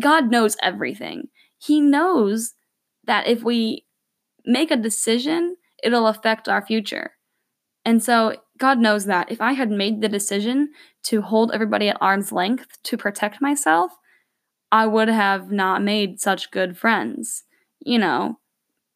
God 0.00 0.30
knows 0.30 0.56
everything. 0.62 1.28
He 1.58 1.80
knows 1.80 2.54
that 3.04 3.26
if 3.26 3.42
we 3.42 3.84
make 4.44 4.70
a 4.70 4.76
decision, 4.76 5.56
it'll 5.82 6.06
affect 6.06 6.48
our 6.48 6.64
future. 6.64 7.12
And 7.84 8.02
so 8.02 8.36
God 8.58 8.78
knows 8.78 9.06
that 9.06 9.30
if 9.30 9.40
I 9.40 9.52
had 9.52 9.70
made 9.70 10.00
the 10.00 10.08
decision 10.08 10.70
to 11.04 11.22
hold 11.22 11.50
everybody 11.52 11.88
at 11.88 11.98
arm's 12.00 12.32
length 12.32 12.78
to 12.84 12.96
protect 12.96 13.40
myself, 13.40 13.92
I 14.70 14.86
would 14.86 15.08
have 15.08 15.50
not 15.50 15.82
made 15.82 16.20
such 16.20 16.50
good 16.50 16.78
friends, 16.78 17.44
you 17.80 17.98
know. 17.98 18.38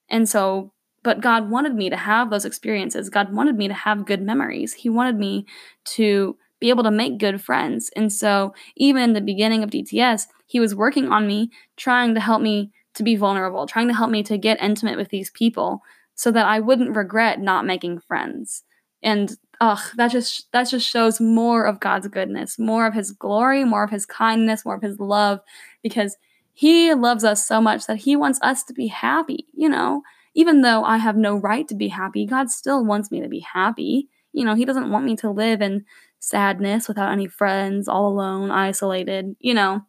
And 0.08 0.28
so, 0.28 0.72
but 1.02 1.20
God 1.20 1.50
wanted 1.50 1.74
me 1.74 1.90
to 1.90 1.96
have 1.96 2.30
those 2.30 2.44
experiences. 2.44 3.10
God 3.10 3.32
wanted 3.32 3.56
me 3.56 3.68
to 3.68 3.74
have 3.74 4.06
good 4.06 4.22
memories. 4.22 4.72
He 4.72 4.88
wanted 4.88 5.16
me 5.16 5.46
to 5.86 6.36
be 6.60 6.70
able 6.70 6.84
to 6.84 6.90
make 6.90 7.18
good 7.18 7.40
friends. 7.40 7.90
And 7.96 8.12
so, 8.12 8.54
even 8.76 9.02
in 9.02 9.12
the 9.12 9.20
beginning 9.20 9.62
of 9.62 9.70
DTS, 9.70 10.26
he 10.46 10.60
was 10.60 10.74
working 10.74 11.08
on 11.08 11.26
me, 11.26 11.50
trying 11.76 12.14
to 12.14 12.20
help 12.20 12.40
me 12.40 12.72
to 12.94 13.02
be 13.02 13.16
vulnerable, 13.16 13.66
trying 13.66 13.88
to 13.88 13.94
help 13.94 14.10
me 14.10 14.22
to 14.24 14.38
get 14.38 14.60
intimate 14.60 14.96
with 14.96 15.10
these 15.10 15.30
people 15.30 15.82
so 16.14 16.30
that 16.30 16.46
I 16.46 16.60
wouldn't 16.60 16.96
regret 16.96 17.40
not 17.40 17.66
making 17.66 18.00
friends. 18.00 18.64
And 19.02 19.36
ugh, 19.60 19.80
that 19.96 20.10
just 20.10 20.50
that 20.52 20.64
just 20.64 20.88
shows 20.88 21.20
more 21.20 21.64
of 21.64 21.80
God's 21.80 22.08
goodness, 22.08 22.58
more 22.58 22.86
of 22.86 22.94
his 22.94 23.12
glory, 23.12 23.64
more 23.64 23.84
of 23.84 23.90
his 23.90 24.06
kindness, 24.06 24.64
more 24.64 24.74
of 24.74 24.82
his 24.82 24.98
love 24.98 25.40
because 25.82 26.16
he 26.52 26.94
loves 26.94 27.22
us 27.22 27.46
so 27.46 27.60
much 27.60 27.86
that 27.86 27.98
he 27.98 28.16
wants 28.16 28.38
us 28.42 28.64
to 28.64 28.72
be 28.72 28.86
happy, 28.86 29.46
you 29.52 29.68
know. 29.68 30.02
Even 30.34 30.62
though 30.62 30.84
I 30.84 30.98
have 30.98 31.16
no 31.16 31.36
right 31.36 31.66
to 31.68 31.74
be 31.74 31.88
happy, 31.88 32.26
God 32.26 32.50
still 32.50 32.84
wants 32.84 33.10
me 33.10 33.20
to 33.20 33.28
be 33.28 33.40
happy. 33.40 34.08
You 34.32 34.44
know, 34.44 34.54
he 34.54 34.64
doesn't 34.64 34.90
want 34.90 35.04
me 35.04 35.16
to 35.16 35.30
live 35.30 35.62
in 35.62 35.84
sadness 36.18 36.88
without 36.88 37.12
any 37.12 37.26
friends, 37.26 37.88
all 37.88 38.08
alone, 38.08 38.50
isolated, 38.50 39.36
you 39.38 39.54
know. 39.54 39.82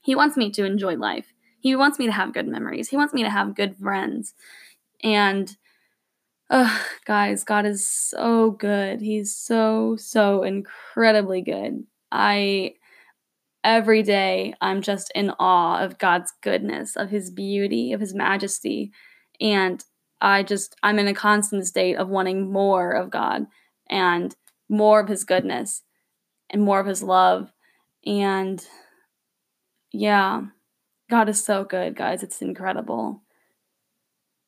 He 0.00 0.14
wants 0.14 0.36
me 0.36 0.50
to 0.52 0.64
enjoy 0.64 0.96
life. 0.96 1.32
He 1.60 1.76
wants 1.76 1.98
me 1.98 2.06
to 2.06 2.12
have 2.12 2.34
good 2.34 2.48
memories. 2.48 2.88
He 2.88 2.96
wants 2.96 3.14
me 3.14 3.22
to 3.22 3.30
have 3.30 3.54
good 3.54 3.76
friends. 3.76 4.34
And 5.02 5.56
uh, 6.50 6.78
guys, 7.04 7.44
God 7.44 7.66
is 7.66 7.88
so 7.88 8.50
good. 8.50 9.00
He's 9.00 9.34
so, 9.34 9.96
so 9.96 10.42
incredibly 10.42 11.40
good. 11.40 11.84
I, 12.10 12.74
every 13.62 14.02
day, 14.02 14.54
I'm 14.60 14.82
just 14.82 15.12
in 15.14 15.30
awe 15.38 15.82
of 15.82 15.98
God's 15.98 16.32
goodness, 16.42 16.96
of 16.96 17.10
His 17.10 17.30
beauty, 17.30 17.92
of 17.92 18.00
His 18.00 18.12
majesty. 18.12 18.92
And 19.40 19.84
I 20.20 20.42
just, 20.42 20.76
I'm 20.82 20.98
in 20.98 21.08
a 21.08 21.14
constant 21.14 21.66
state 21.66 21.96
of 21.96 22.08
wanting 22.08 22.52
more 22.52 22.90
of 22.90 23.10
God 23.10 23.46
and 23.88 24.34
more 24.72 25.00
of 25.00 25.08
His 25.08 25.24
goodness 25.24 25.82
and 26.50 26.62
more 26.62 26.80
of 26.80 26.86
His 26.86 27.02
love. 27.02 27.52
And 28.04 28.64
yeah, 29.92 30.42
God 31.10 31.28
is 31.28 31.44
so 31.44 31.64
good, 31.64 31.94
guys. 31.94 32.22
It's 32.22 32.42
incredible. 32.42 33.22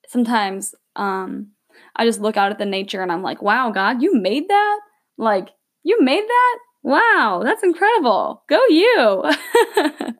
Sometimes 0.09 0.75
um 0.97 1.49
I 1.97 2.05
just 2.07 2.21
look 2.21 2.37
out 2.37 2.53
at 2.53 2.59
the 2.59 2.67
nature 2.67 3.03
and 3.03 3.13
I'm 3.13 3.23
like, 3.23 3.43
"Wow, 3.43 3.71
God, 3.71 4.03
you 4.03 4.15
made 4.15 4.49
that? 4.49 4.81
Like, 5.19 5.51
you 5.83 6.01
made 6.01 6.25
that? 6.27 6.59
Wow, 6.83 7.43
that's 7.45 7.63
incredible. 7.63 8.45
Go 8.49 8.61
you." 8.69 9.25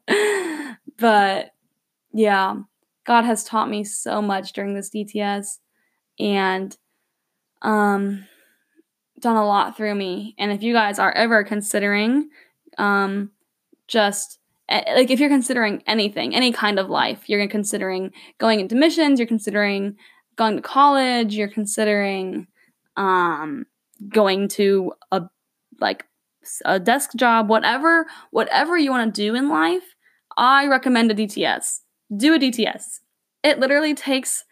but 0.99 1.53
yeah, 2.13 2.57
God 3.07 3.25
has 3.25 3.45
taught 3.45 3.71
me 3.71 3.85
so 3.85 4.21
much 4.21 4.53
during 4.53 4.75
this 4.75 4.91
DTS 4.91 5.59
and 6.19 6.77
um 7.63 8.27
done 9.25 9.37
a 9.37 9.47
lot 9.47 9.77
through 9.77 9.95
me. 9.95 10.35
And 10.39 10.53
if 10.53 10.63
you 10.63 10.73
guys 10.73 10.99
are 10.99 11.13
ever 11.13 11.43
considering 11.43 12.29
um 12.79 13.31
just 13.89 14.39
like 14.69 15.11
if 15.11 15.21
you're 15.21 15.29
considering 15.29 15.83
anything, 15.87 16.35
any 16.35 16.53
kind 16.53 16.79
of 16.79 16.89
life, 16.89 17.29
you're 17.29 17.47
considering 17.49 18.13
going 18.39 18.61
into 18.61 18.75
missions, 18.75 19.19
you're 19.19 19.27
considering 19.27 19.97
going 20.37 20.57
to 20.57 20.63
college, 20.63 21.35
you're 21.35 21.49
considering 21.49 22.47
um, 22.97 23.67
going 24.09 24.49
to 24.49 24.93
a 25.13 25.23
like 25.81 26.07
a 26.65 26.79
desk 26.79 27.11
job, 27.17 27.49
whatever, 27.49 28.07
whatever 28.31 28.77
you 28.77 28.91
want 28.91 29.15
to 29.15 29.23
do 29.23 29.35
in 29.35 29.49
life, 29.49 29.95
I 30.37 30.67
recommend 30.67 31.11
a 31.11 31.15
DTS. 31.15 31.81
Do 32.15 32.35
a 32.35 32.39
DTS. 32.39 33.01
It 33.43 33.59
literally 33.59 33.95
takes 33.95 34.45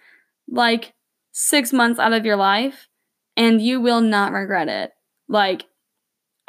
like 0.49 0.95
six 1.33 1.73
months 1.73 1.99
out 1.99 2.13
of 2.13 2.27
your 2.27 2.37
life 2.37 2.89
and 3.37 3.61
you 3.61 3.81
will 3.81 4.01
not 4.01 4.33
regret 4.33 4.69
it. 4.69 4.93
Like, 5.29 5.65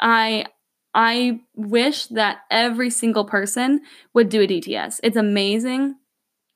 I 0.00 0.46
I 0.94 1.40
wish 1.56 2.06
that 2.06 2.38
every 2.50 2.90
single 2.90 3.24
person 3.24 3.80
would 4.14 4.28
do 4.28 4.42
a 4.42 4.46
DTS. 4.46 5.00
It's 5.02 5.16
amazing. 5.16 5.96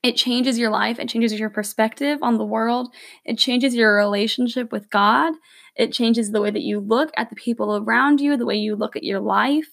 It 0.04 0.16
changes 0.16 0.58
your 0.58 0.70
life, 0.70 1.00
it 1.00 1.08
changes 1.08 1.38
your 1.38 1.50
perspective 1.50 2.20
on 2.22 2.38
the 2.38 2.44
world, 2.44 2.94
it 3.24 3.36
changes 3.36 3.74
your 3.74 3.96
relationship 3.96 4.70
with 4.70 4.88
God, 4.90 5.34
it 5.74 5.92
changes 5.92 6.30
the 6.30 6.40
way 6.40 6.52
that 6.52 6.62
you 6.62 6.78
look 6.78 7.10
at 7.16 7.30
the 7.30 7.36
people 7.36 7.76
around 7.76 8.20
you, 8.20 8.36
the 8.36 8.46
way 8.46 8.54
you 8.54 8.76
look 8.76 8.94
at 8.94 9.02
your 9.02 9.18
life. 9.18 9.66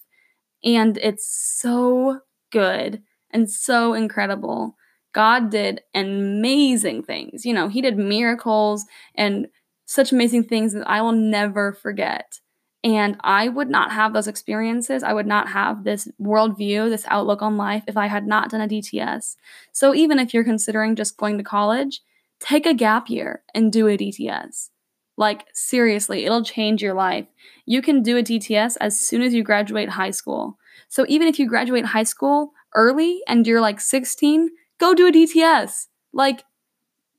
And 0.64 0.98
it's 0.98 1.28
so 1.60 2.22
good 2.52 3.04
and 3.32 3.50
so 3.50 3.94
incredible. 3.94 4.76
God 5.14 5.52
did 5.52 5.82
amazing 5.94 7.04
things. 7.04 7.46
You 7.46 7.54
know, 7.54 7.68
He 7.68 7.82
did 7.82 7.98
miracles 7.98 8.86
and 9.14 9.48
such 9.86 10.12
amazing 10.12 10.44
things 10.44 10.74
that 10.74 10.88
I 10.90 11.02
will 11.02 11.12
never 11.12 11.74
forget. 11.74 12.40
And 12.84 13.18
I 13.22 13.48
would 13.48 13.70
not 13.70 13.92
have 13.92 14.14
those 14.14 14.28
experiences. 14.28 15.02
I 15.02 15.14
would 15.14 15.26
not 15.26 15.50
have 15.50 15.84
this 15.84 16.08
worldview, 16.22 16.90
this 16.90 17.06
outlook 17.08 17.42
on 17.42 17.58
life 17.58 17.84
if 17.88 17.98
I 17.98 18.06
had 18.06 18.28
not 18.28 18.52
done 18.52 18.62
a 18.62 18.68
DTS. 18.68 19.36
So 19.72 19.96
even 19.96 20.20
if 20.20 20.34
you're 20.34 20.44
considering 20.44 20.96
just 20.96 21.18
going 21.18 21.40
to 21.40 21.44
college, 21.44 22.02
take 22.40 22.68
a 22.68 22.76
gap 22.76 23.10
year 23.10 23.42
and 23.56 23.74
do 23.74 23.88
a 23.88 23.98
DTS. 23.98 24.70
Like, 25.18 25.46
seriously, 25.54 26.26
it'll 26.26 26.44
change 26.44 26.84
your 26.84 26.94
life. 26.94 27.26
You 27.66 27.82
can 27.82 28.04
do 28.04 28.18
a 28.18 28.24
DTS 28.24 28.78
as 28.80 29.00
soon 29.00 29.22
as 29.22 29.34
you 29.34 29.44
graduate 29.44 29.90
high 29.90 30.12
school. 30.12 30.60
So 30.88 31.06
even 31.08 31.28
if 31.28 31.40
you 31.40 31.48
graduate 31.48 31.86
high 31.86 32.04
school 32.04 32.52
early 32.76 33.22
and 33.28 33.48
you're 33.48 33.62
like 33.62 33.80
16, 33.80 34.50
go 34.78 34.94
do 34.94 35.08
a 35.08 35.12
DTS. 35.12 35.88
Like, 36.14 36.44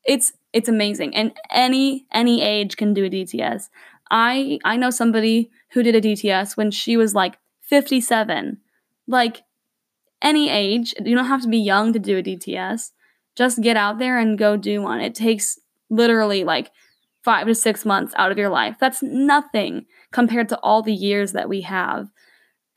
it's 0.04 0.32
it's 0.56 0.68
amazing 0.68 1.14
and 1.14 1.32
any 1.50 2.06
any 2.12 2.42
age 2.42 2.76
can 2.76 2.94
do 2.94 3.04
a 3.04 3.10
dts 3.10 3.68
I 4.10 4.58
I 4.64 4.76
know 4.76 4.90
somebody 4.90 5.50
who 5.70 5.82
did 5.82 5.94
a 5.94 6.00
DTS 6.00 6.56
when 6.56 6.70
she 6.70 6.96
was 6.96 7.14
like 7.14 7.38
57. 7.62 8.58
Like 9.06 9.42
any 10.22 10.48
age, 10.48 10.94
you 11.04 11.14
don't 11.14 11.26
have 11.26 11.42
to 11.42 11.48
be 11.48 11.58
young 11.58 11.92
to 11.92 11.98
do 11.98 12.18
a 12.18 12.22
DTS. 12.22 12.92
Just 13.34 13.60
get 13.60 13.76
out 13.76 13.98
there 13.98 14.18
and 14.18 14.38
go 14.38 14.56
do 14.56 14.82
one. 14.82 15.00
It 15.00 15.14
takes 15.14 15.58
literally 15.90 16.44
like 16.44 16.70
5 17.22 17.48
to 17.48 17.54
6 17.54 17.84
months 17.84 18.14
out 18.16 18.32
of 18.32 18.38
your 18.38 18.48
life. 18.48 18.76
That's 18.80 19.02
nothing 19.02 19.86
compared 20.12 20.48
to 20.50 20.58
all 20.60 20.82
the 20.82 20.94
years 20.94 21.32
that 21.32 21.48
we 21.48 21.62
have. 21.62 22.08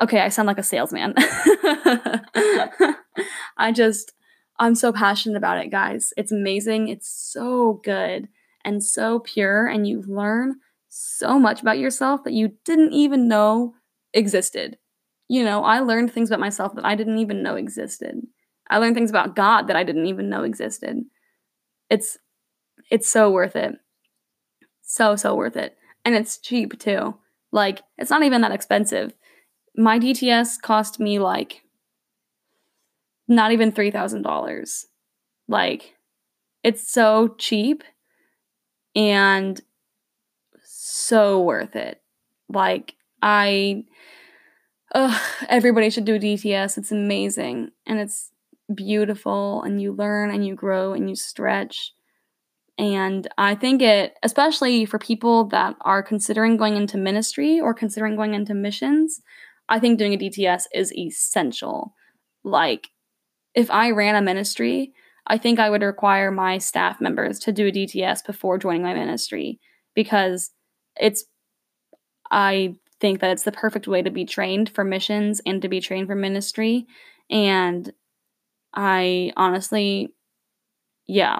Okay, 0.01 0.21
I 0.21 0.29
sound 0.29 0.47
like 0.47 0.57
a 0.57 0.63
salesman. 0.63 1.13
I 3.57 3.71
just 3.73 4.13
I'm 4.59 4.75
so 4.75 4.91
passionate 4.91 5.37
about 5.37 5.57
it, 5.57 5.71
guys. 5.71 6.13
It's 6.17 6.31
amazing. 6.31 6.89
It's 6.89 7.09
so 7.09 7.81
good 7.83 8.27
and 8.65 8.83
so 8.83 9.19
pure 9.19 9.67
and 9.67 9.87
you 9.87 10.03
learn 10.05 10.57
so 10.89 11.39
much 11.39 11.61
about 11.61 11.79
yourself 11.79 12.23
that 12.25 12.33
you 12.33 12.51
didn't 12.65 12.93
even 12.93 13.27
know 13.27 13.73
existed. 14.13 14.77
You 15.29 15.43
know, 15.43 15.63
I 15.63 15.79
learned 15.79 16.11
things 16.11 16.29
about 16.29 16.39
myself 16.39 16.75
that 16.75 16.85
I 16.85 16.95
didn't 16.95 17.19
even 17.19 17.41
know 17.41 17.55
existed. 17.55 18.21
I 18.69 18.77
learned 18.77 18.95
things 18.95 19.09
about 19.09 19.35
God 19.35 19.67
that 19.67 19.75
I 19.75 19.83
didn't 19.83 20.07
even 20.07 20.29
know 20.29 20.43
existed. 20.43 21.05
It's 21.89 22.17
it's 22.91 23.09
so 23.09 23.29
worth 23.31 23.55
it. 23.55 23.75
So 24.81 25.15
so 25.15 25.35
worth 25.35 25.55
it. 25.55 25.77
And 26.03 26.15
it's 26.15 26.37
cheap 26.37 26.79
too. 26.79 27.15
Like 27.51 27.81
it's 27.97 28.09
not 28.09 28.23
even 28.23 28.41
that 28.41 28.51
expensive. 28.51 29.13
My 29.75 29.99
DTS 29.99 30.61
cost 30.61 30.99
me 30.99 31.19
like 31.19 31.61
not 33.29 33.51
even 33.51 33.71
$3,000. 33.71 34.85
Like 35.47 35.95
it's 36.63 36.91
so 36.91 37.35
cheap 37.37 37.83
and 38.95 39.61
so 40.63 41.41
worth 41.41 41.75
it. 41.75 42.01
Like 42.49 42.95
I 43.21 43.85
ugh, 44.93 45.21
everybody 45.47 45.89
should 45.89 46.05
do 46.05 46.19
DTS. 46.19 46.77
It's 46.77 46.91
amazing 46.91 47.71
and 47.85 47.99
it's 47.99 48.31
beautiful 48.73 49.63
and 49.63 49.81
you 49.81 49.93
learn 49.93 50.31
and 50.31 50.45
you 50.45 50.55
grow 50.55 50.93
and 50.93 51.09
you 51.09 51.15
stretch. 51.15 51.93
And 52.77 53.27
I 53.37 53.55
think 53.55 53.81
it, 53.81 54.15
especially 54.23 54.85
for 54.85 54.99
people 54.99 55.45
that 55.45 55.75
are 55.81 56.01
considering 56.01 56.55
going 56.55 56.77
into 56.77 56.97
ministry 56.97 57.59
or 57.59 57.73
considering 57.73 58.15
going 58.15 58.33
into 58.33 58.53
missions, 58.53 59.21
I 59.67 59.79
think 59.79 59.99
doing 59.99 60.13
a 60.13 60.17
DTS 60.17 60.63
is 60.73 60.93
essential. 60.93 61.93
Like, 62.43 62.89
if 63.59 63.69
I 63.69 63.91
ran 63.91 64.15
a 64.15 64.21
ministry, 64.21 64.93
I 65.27 65.37
think 65.37 65.59
I 65.59 65.69
would 65.69 65.81
require 65.81 66.31
my 66.31 66.57
staff 66.57 67.01
members 67.01 67.39
to 67.39 67.51
do 67.51 67.67
a 67.67 67.71
DTS 67.71 68.25
before 68.25 68.57
joining 68.57 68.81
my 68.81 68.93
ministry 68.93 69.59
because 69.93 70.51
it's, 70.95 71.25
I 72.31 72.75
think 73.01 73.19
that 73.19 73.31
it's 73.31 73.43
the 73.43 73.51
perfect 73.51 73.85
way 73.85 74.01
to 74.01 74.09
be 74.09 74.23
trained 74.23 74.69
for 74.69 74.85
missions 74.85 75.41
and 75.45 75.61
to 75.61 75.67
be 75.67 75.81
trained 75.81 76.07
for 76.07 76.15
ministry. 76.15 76.87
And 77.29 77.91
I 78.73 79.33
honestly, 79.35 80.13
yeah. 81.05 81.39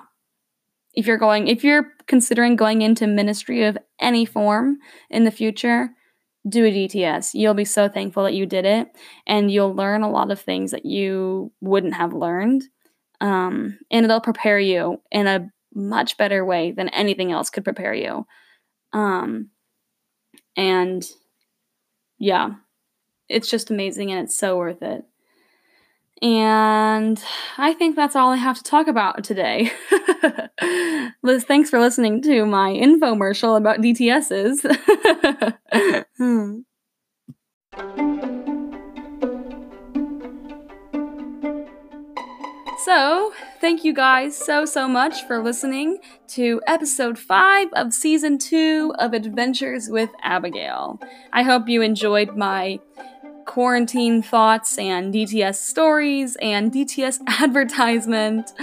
If 0.94 1.08
you're 1.08 1.18
going, 1.18 1.48
if 1.48 1.64
you're 1.64 1.94
considering 2.08 2.58
going 2.58 2.82
into 2.82 3.08
ministry 3.08 3.64
of 3.64 3.78
any 4.00 4.26
form 4.26 4.80
in 5.10 5.24
the 5.24 5.32
future, 5.32 5.92
do 6.48 6.66
a 6.66 6.72
DTS. 6.72 7.32
You'll 7.34 7.54
be 7.54 7.66
so 7.66 7.90
thankful 7.90 8.24
that 8.24 8.34
you 8.34 8.46
did 8.46 8.66
it, 8.66 8.90
and 9.28 9.52
you'll 9.52 9.74
learn 9.74 10.04
a 10.04 10.10
lot 10.10 10.32
of 10.32 10.40
things 10.40 10.72
that 10.72 10.86
you 10.86 11.52
wouldn't 11.62 11.96
have 11.96 12.14
learned. 12.14 12.64
Um, 13.22 13.78
and 13.92 14.06
it'll 14.06 14.22
prepare 14.22 14.60
you 14.60 15.02
in 15.12 15.28
a 15.28 15.50
much 15.74 16.18
better 16.18 16.46
way 16.46 16.72
than 16.72 16.90
anything 16.90 17.32
else 17.32 17.50
could 17.50 17.64
prepare 17.64 17.94
you. 17.94 18.26
Um, 18.94 19.50
and 20.56 21.06
yeah, 22.18 22.52
it's 23.28 23.50
just 23.50 23.70
amazing 23.70 24.12
and 24.12 24.22
it's 24.22 24.38
so 24.38 24.58
worth 24.58 24.82
it. 24.82 25.04
And 26.22 27.24
I 27.58 27.74
think 27.74 27.96
that's 27.96 28.16
all 28.16 28.32
I 28.32 28.36
have 28.36 28.58
to 28.58 28.64
talk 28.64 28.88
about 28.88 29.24
today. 29.24 29.72
Liz, 31.24 31.46
thanks 31.46 31.70
for 31.70 31.80
listening 31.80 32.22
to 32.24 32.46
my 32.46 32.72
infomercial 32.72 33.56
about 33.56 33.80
DTSs. 33.80 34.66
hmm. 36.20 36.60
So, 42.86 43.34
thank 43.60 43.84
you 43.84 43.94
guys 43.94 44.38
so, 44.38 44.66
so 44.66 44.88
much 44.88 45.24
for 45.28 45.44
listening 45.44 46.00
to 46.30 46.62
episode 46.66 47.20
5 47.20 47.68
of 47.74 47.94
season 47.94 48.38
2 48.38 48.96
of 48.98 49.14
Adventures 49.14 49.90
with 49.90 50.10
Abigail. 50.24 51.00
I 51.34 51.44
hope 51.44 51.68
you 51.68 51.82
enjoyed 51.82 52.36
my 52.36 52.80
quarantine 53.46 54.22
thoughts 54.22 54.78
and 54.78 55.14
DTS 55.14 55.56
stories 55.56 56.38
and 56.42 56.72
DTS 56.72 57.20
advertisement. 57.28 58.54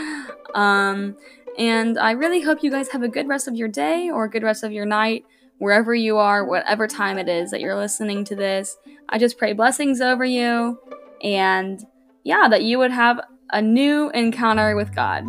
Um, 0.54 1.16
and 1.58 1.98
I 1.98 2.12
really 2.12 2.40
hope 2.40 2.62
you 2.62 2.70
guys 2.70 2.88
have 2.90 3.02
a 3.02 3.08
good 3.08 3.28
rest 3.28 3.48
of 3.48 3.54
your 3.54 3.68
day 3.68 4.10
or 4.10 4.24
a 4.24 4.30
good 4.30 4.42
rest 4.42 4.62
of 4.62 4.72
your 4.72 4.86
night, 4.86 5.24
wherever 5.58 5.94
you 5.94 6.16
are, 6.16 6.44
whatever 6.44 6.86
time 6.86 7.18
it 7.18 7.28
is 7.28 7.50
that 7.50 7.60
you're 7.60 7.76
listening 7.76 8.24
to 8.24 8.36
this. 8.36 8.76
I 9.08 9.18
just 9.18 9.38
pray 9.38 9.52
blessings 9.52 10.00
over 10.00 10.24
you 10.24 10.78
and 11.22 11.84
yeah, 12.24 12.48
that 12.48 12.62
you 12.62 12.78
would 12.78 12.90
have 12.90 13.20
a 13.50 13.62
new 13.62 14.10
encounter 14.10 14.74
with 14.76 14.94
God. 14.94 15.24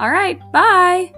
All 0.00 0.10
right, 0.10 0.40
bye. 0.52 1.12